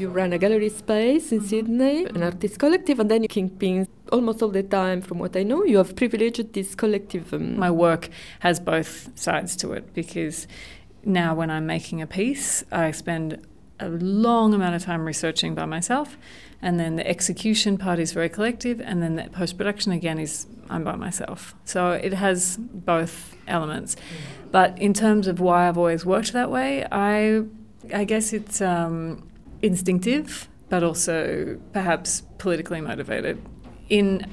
You 0.01 0.09
run 0.09 0.33
a 0.33 0.39
gallery 0.39 0.71
space 0.71 1.31
in 1.31 1.43
Sydney, 1.43 2.07
an 2.07 2.23
artist 2.23 2.59
collective, 2.59 2.99
and 3.01 3.11
then 3.11 3.23
you 3.23 3.29
kingpins. 3.29 3.87
Almost 4.11 4.43
all 4.43 4.49
the 4.49 4.63
time, 4.63 5.03
from 5.03 5.19
what 5.19 5.37
I 5.37 5.43
know, 5.43 5.63
you 5.63 5.77
have 5.77 5.95
privileged 5.95 6.55
this 6.55 6.75
collective. 6.75 7.35
Um, 7.35 7.59
My 7.59 7.71
work 7.71 8.09
has 8.39 8.59
both 8.59 9.11
sides 9.15 9.55
to 9.57 9.73
it 9.75 9.93
because 9.93 10.49
now 11.05 11.35
when 11.35 11.51
I'm 11.51 11.67
making 11.67 12.01
a 12.01 12.07
piece, 12.07 12.65
I 12.73 12.93
spend 12.93 13.47
a 13.79 13.91
long 13.91 14.55
amount 14.55 14.75
of 14.75 14.83
time 14.83 15.05
researching 15.05 15.55
by 15.55 15.67
myself, 15.67 16.17
and 16.63 16.81
then 16.81 16.97
the 16.97 17.07
execution 17.07 17.77
part 17.77 17.99
is 17.99 18.13
very 18.13 18.31
collective, 18.31 18.81
and 18.81 19.03
then 19.03 19.17
the 19.17 19.25
post 19.29 19.59
production 19.59 19.93
again 19.93 20.19
is 20.19 20.47
I'm 20.71 20.83
by 20.83 20.97
myself. 20.97 21.55
So 21.67 21.91
it 21.91 22.15
has 22.15 22.57
both 22.57 23.37
elements. 23.47 23.97
But 24.51 24.79
in 24.79 24.95
terms 24.95 25.27
of 25.27 25.41
why 25.41 25.69
I've 25.69 25.77
always 25.77 26.07
worked 26.07 26.33
that 26.33 26.51
way, 26.51 26.87
I 26.91 27.43
I 27.93 28.05
guess 28.05 28.33
it's 28.33 28.63
um, 28.63 29.30
instinctive, 29.63 30.49
but 30.69 30.83
also 30.83 31.59
perhaps 31.73 32.23
politically 32.39 32.81
motivated 32.81 33.43
in 33.89 34.27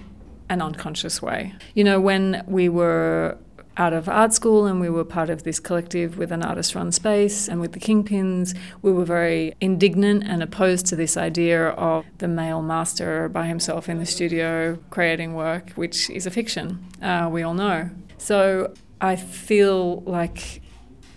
an 0.50 0.62
unconscious 0.62 1.22
way. 1.22 1.54
You 1.74 1.84
know, 1.84 2.00
when 2.00 2.44
we 2.48 2.70
were 2.70 3.38
out 3.78 3.94
of 3.94 4.10
art 4.10 4.34
school 4.34 4.66
and 4.66 4.82
we 4.82 4.90
were 4.90 5.06
part 5.06 5.30
of 5.30 5.44
this 5.44 5.60
collective 5.60 6.18
with 6.18 6.32
an 6.32 6.44
artist 6.44 6.74
run 6.74 6.92
space 6.92 7.48
and 7.48 7.62
with 7.62 7.74
the 7.74 7.80
kingpins, 7.80 8.58
we 8.82 8.92
were 8.92 9.06
very 9.06 9.54
indignant 9.62 10.24
and 10.24 10.42
opposed 10.42 10.86
to 10.88 10.96
this 10.96 11.16
idea 11.16 11.70
of 11.70 12.06
the 12.18 12.28
male 12.28 12.62
master 12.62 13.30
by 13.30 13.46
himself 13.46 13.88
in 13.88 14.00
the 14.00 14.06
studio 14.06 14.78
creating 14.90 15.36
work, 15.36 15.72
which 15.72 16.10
is 16.10 16.26
a 16.26 16.32
fiction, 16.32 16.84
uh, 17.02 17.30
we 17.32 17.44
all 17.44 17.54
know. 17.54 17.90
So 18.18 18.74
I 19.00 19.16
feel 19.16 20.02
like 20.02 20.62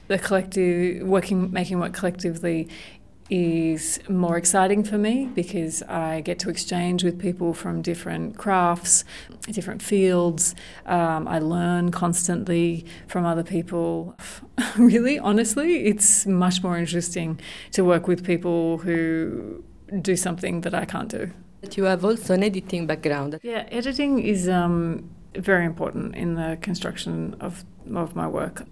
the 0.09 0.19
collective 0.19 1.07
working 1.07 1.51
making 1.53 1.79
work 1.79 1.93
collectively 1.93 2.69
is 3.31 4.01
more 4.09 4.37
exciting 4.37 4.83
for 4.83 4.99
me 4.99 5.27
because 5.27 5.83
I 5.85 6.21
get 6.21 6.41
to 6.41 6.51
exchange 6.51 7.05
with 7.05 7.19
people 7.19 7.55
from 7.55 7.81
different 7.81 8.37
crafts, 8.37 9.05
different 9.43 9.81
fields. 9.83 10.55
Um, 10.85 11.29
I 11.29 11.39
learn 11.39 11.93
constantly 11.93 12.85
from 13.07 13.25
other 13.25 13.45
people. 13.45 14.17
really, 14.77 15.19
honestly, 15.19 15.87
it's 15.87 16.27
much 16.27 16.63
more 16.63 16.77
interesting 16.77 17.41
to 17.73 17.85
work 17.85 18.09
with 18.09 18.25
people 18.25 18.79
who 18.79 19.63
do 20.03 20.17
something 20.17 20.63
that 20.63 20.75
I 20.75 20.85
can't 20.85 21.09
do. 21.09 21.31
But 21.61 21.77
you 21.77 21.85
have 21.85 22.05
also 22.05 22.35
an 22.35 22.43
editing 22.43 22.87
background. 22.87 23.39
Yeah, 23.43 23.67
editing 23.71 24.19
is 24.19 24.49
um, 24.49 25.11
very 25.37 25.65
important 25.65 26.17
in 26.17 26.35
the 26.35 26.59
construction 26.61 27.37
of, 27.41 27.65
of 27.95 28.17
my 28.17 28.27
work. 28.27 28.65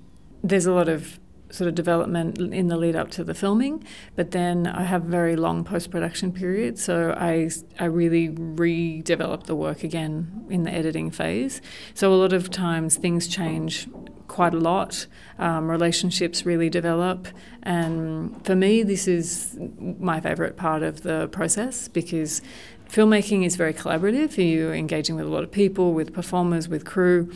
There's 0.43 0.67
a 0.67 0.73
lot 0.73 0.89
of 0.89 1.21
sort 1.51 1.69
of 1.69 1.75
development 1.75 2.39
in 2.39 2.69
the 2.69 2.77
lead 2.77 2.97
up 2.97 3.11
to 3.13 3.25
the 3.25 3.35
filming, 3.35 3.85
but 4.17 4.33
then 4.33 4.67
I 4.67 4.83
have 4.83 5.03
very 5.05 5.37
long 5.37 5.65
post 5.65 5.91
production 5.91 6.33
period, 6.33 6.79
so 6.79 7.15
I 7.17 7.51
I 7.79 7.87
really 7.87 8.29
redevelop 8.29 9.45
the 9.45 9.55
work 9.55 9.83
again 9.83 10.47
in 10.51 10.65
the 10.65 10.73
editing 10.73 11.11
phase. 11.11 11.61
So 11.95 12.13
a 12.13 12.17
lot 12.17 12.33
of 12.33 12.51
times 12.51 12.97
things 12.97 13.27
change 13.27 13.89
quite 14.27 14.53
a 14.53 14.59
lot. 14.59 15.07
Um, 15.39 15.71
relationships 15.71 16.45
really 16.45 16.69
develop, 16.69 17.29
and 17.63 18.45
for 18.45 18.55
me, 18.55 18.83
this 18.83 19.09
is 19.09 19.57
my 19.79 20.21
favorite 20.21 20.57
part 20.57 20.83
of 20.83 21.03
the 21.03 21.29
process 21.29 21.89
because 21.89 22.43
filmmaking 22.91 23.45
is 23.45 23.57
very 23.57 23.73
collaborative. 23.73 24.37
You're 24.37 24.75
engaging 24.75 25.17
with 25.17 25.27
a 25.27 25.31
lot 25.31 25.45
of 25.45 25.51
people, 25.51 25.95
with 25.95 26.13
performers, 26.13 26.69
with 26.69 26.85
crew 26.85 27.31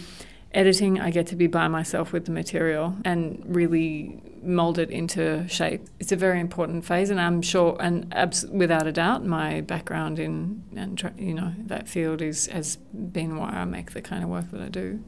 editing, 0.54 1.00
I 1.00 1.10
get 1.10 1.26
to 1.28 1.36
be 1.36 1.46
by 1.46 1.68
myself 1.68 2.12
with 2.12 2.24
the 2.26 2.30
material 2.30 2.96
and 3.04 3.42
really 3.46 4.22
mold 4.42 4.78
it 4.78 4.90
into 4.90 5.46
shape. 5.48 5.86
It's 6.00 6.12
a 6.12 6.16
very 6.16 6.40
important 6.40 6.84
phase, 6.84 7.10
and 7.10 7.20
I'm 7.20 7.42
sure, 7.42 7.76
and 7.80 8.12
abs- 8.12 8.46
without 8.46 8.86
a 8.86 8.92
doubt, 8.92 9.24
my 9.24 9.60
background 9.60 10.18
in 10.18 10.62
and 10.76 11.12
you 11.16 11.34
know 11.34 11.52
that 11.66 11.88
field 11.88 12.20
is 12.22 12.46
has 12.46 12.76
been 12.76 13.36
why 13.36 13.50
I 13.50 13.64
make 13.64 13.92
the 13.92 14.02
kind 14.02 14.22
of 14.22 14.30
work 14.30 14.50
that 14.50 14.60
I 14.60 14.68
do. 14.68 15.02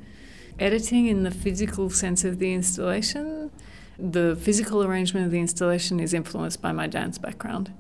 Editing 0.59 1.07
in 1.07 1.25
the 1.25 1.33
physical 1.33 1.91
sense 1.91 2.25
of 2.25 2.39
the 2.39 2.53
installation, 2.53 3.51
the 3.99 4.37
physical 4.41 4.85
arrangement 4.85 5.27
of 5.27 5.33
the 5.33 5.41
installation 5.41 5.99
is 5.99 6.15
influenced 6.15 6.63
by 6.63 6.73
my 6.73 6.87
dance 6.87 7.19
background. 7.19 7.73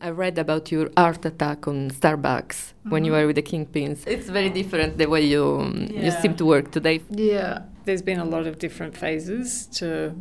I 0.00 0.10
read 0.10 0.38
about 0.38 0.70
your 0.70 0.90
art 0.96 1.24
attack 1.24 1.66
on 1.68 1.90
Starbucks 1.90 2.48
mm-hmm. 2.48 2.90
when 2.90 3.04
you 3.04 3.12
mm-hmm. 3.12 3.20
were 3.20 3.26
with 3.28 3.36
the 3.36 3.42
Kingpins. 3.42 4.06
It's 4.06 4.28
very 4.28 4.50
different 4.50 4.98
the 4.98 5.06
way 5.06 5.22
you 5.22 5.44
yeah. 5.90 6.04
you 6.04 6.10
seem 6.10 6.34
to 6.36 6.44
work 6.44 6.70
today. 6.70 7.00
Yeah, 7.10 7.62
there's 7.84 8.02
been 8.02 8.18
a 8.18 8.24
lot 8.24 8.46
of 8.46 8.58
different 8.58 8.96
phases 8.96 9.66
to 9.78 10.14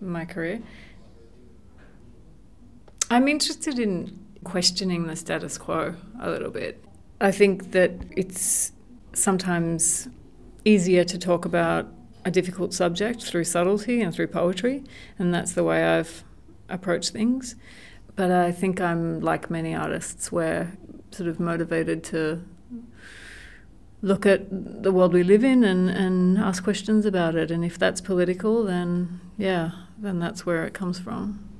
my 0.00 0.24
career. 0.24 0.60
I'm 3.10 3.28
interested 3.28 3.78
in 3.78 4.18
questioning 4.44 5.06
the 5.06 5.16
status 5.16 5.58
quo 5.58 5.94
a 6.20 6.30
little 6.30 6.50
bit. 6.50 6.84
I 7.20 7.30
think 7.30 7.72
that 7.72 7.92
it's 8.16 8.72
sometimes 9.12 10.08
easier 10.64 11.04
to 11.04 11.18
talk 11.18 11.44
about 11.44 11.88
a 12.24 12.30
difficult 12.30 12.72
subject 12.72 13.22
through 13.22 13.44
subtlety 13.44 14.00
and 14.00 14.14
through 14.14 14.28
poetry, 14.28 14.82
and 15.18 15.32
that's 15.32 15.52
the 15.52 15.64
way 15.64 15.84
I've 15.84 16.24
approached 16.68 17.12
things. 17.12 17.54
But 18.16 18.30
I 18.30 18.52
think 18.52 18.80
I'm 18.80 19.20
like 19.20 19.50
many 19.50 19.74
artists, 19.74 20.30
we're 20.30 20.76
sort 21.10 21.28
of 21.28 21.40
motivated 21.40 22.04
to 22.04 22.42
look 24.02 24.26
at 24.26 24.46
the 24.50 24.92
world 24.92 25.12
we 25.12 25.22
live 25.22 25.42
in 25.42 25.64
and, 25.64 25.88
and 25.88 26.38
ask 26.38 26.62
questions 26.62 27.06
about 27.06 27.34
it. 27.34 27.50
And 27.50 27.64
if 27.64 27.78
that's 27.78 28.00
political, 28.00 28.64
then 28.64 29.20
yeah, 29.36 29.70
then 29.98 30.18
that's 30.18 30.46
where 30.46 30.64
it 30.64 30.74
comes 30.74 30.98
from. 30.98 31.53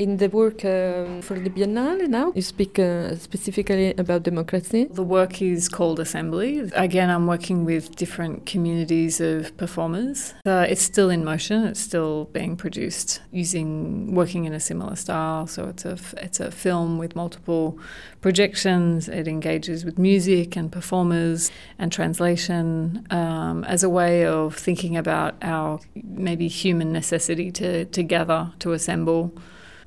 In 0.00 0.16
the 0.16 0.30
work 0.30 0.64
um, 0.64 1.20
for 1.20 1.38
the 1.38 1.50
Biennale 1.50 2.08
now, 2.08 2.32
you 2.34 2.40
speak 2.40 2.78
uh, 2.78 3.16
specifically 3.16 3.92
about 3.98 4.22
democracy. 4.22 4.84
The 4.86 5.02
work 5.02 5.42
is 5.42 5.68
called 5.68 6.00
Assembly. 6.00 6.70
Again, 6.72 7.10
I'm 7.10 7.26
working 7.26 7.66
with 7.66 7.96
different 7.96 8.46
communities 8.46 9.20
of 9.20 9.54
performers. 9.58 10.32
Uh, 10.46 10.64
it's 10.66 10.80
still 10.80 11.10
in 11.10 11.22
motion. 11.22 11.64
It's 11.64 11.80
still 11.80 12.30
being 12.32 12.56
produced 12.56 13.20
using 13.30 14.14
working 14.14 14.46
in 14.46 14.54
a 14.54 14.60
similar 14.60 14.96
style. 14.96 15.46
So 15.46 15.68
it's 15.68 15.84
a 15.84 15.98
it's 16.16 16.40
a 16.40 16.50
film 16.50 16.96
with 16.96 17.14
multiple 17.14 17.78
projections. 18.22 19.06
It 19.06 19.28
engages 19.28 19.84
with 19.84 19.98
music 19.98 20.56
and 20.56 20.72
performers 20.72 21.50
and 21.78 21.92
translation 21.92 23.06
um, 23.10 23.64
as 23.64 23.82
a 23.82 23.90
way 23.90 24.24
of 24.24 24.56
thinking 24.56 24.96
about 24.96 25.34
our 25.42 25.78
maybe 25.94 26.48
human 26.48 26.90
necessity 26.90 27.52
to 27.52 27.84
to 27.84 28.02
gather 28.02 28.50
to 28.60 28.72
assemble. 28.72 29.34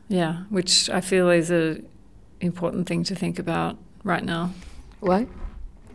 Yeah, 0.07 0.43
which 0.49 0.89
I 0.89 1.01
feel 1.01 1.29
is 1.29 1.51
a 1.51 1.81
important 2.41 2.87
thing 2.87 3.03
to 3.05 3.15
think 3.15 3.39
about 3.39 3.77
right 4.03 4.23
now. 4.23 4.53
Why? 4.99 5.27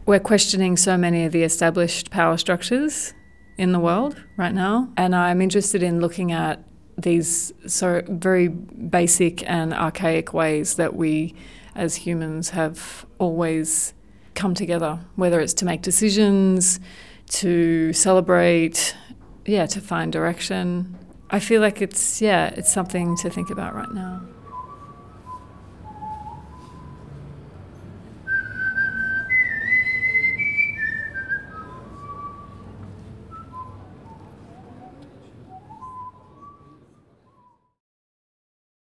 We're 0.07 0.21
questioning 0.21 0.77
so 0.77 0.97
many 0.97 1.25
of 1.25 1.33
the 1.33 1.43
established 1.43 2.11
power 2.11 2.39
structures 2.39 3.13
in 3.59 3.73
the 3.73 3.81
world 3.81 4.17
right 4.37 4.55
now, 4.55 4.91
and 4.97 5.15
I'm 5.15 5.43
interested 5.43 5.83
in 5.83 6.01
looking 6.01 6.33
at 6.33 6.65
these 6.97 7.53
so 7.67 8.03
very 8.09 8.49
basic 8.49 9.49
and 9.49 9.73
archaic 9.73 10.33
ways 10.33 10.75
that 10.75 10.97
we 10.97 11.35
as 11.75 11.95
humans 11.95 12.51
have 12.51 13.07
always 13.19 13.95
come 14.35 14.55
together, 14.55 14.99
whether 15.17 15.41
it's 15.41 15.55
to 15.55 15.65
make 15.65 15.83
decisions, 15.83 16.81
to 17.29 17.93
celebrate, 17.93 18.97
yeah, 19.45 19.67
to 19.67 19.81
find 19.81 20.13
direction. 20.13 20.99
I 21.31 21.41
feel 21.41 21.61
like 21.61 21.83
it's, 21.83 22.23
yeah, 22.23 22.49
it's 22.57 22.73
something 22.73 23.17
to 23.19 23.31
think 23.31 23.51
about 23.51 23.75
right 23.75 23.93
now. 23.93 24.23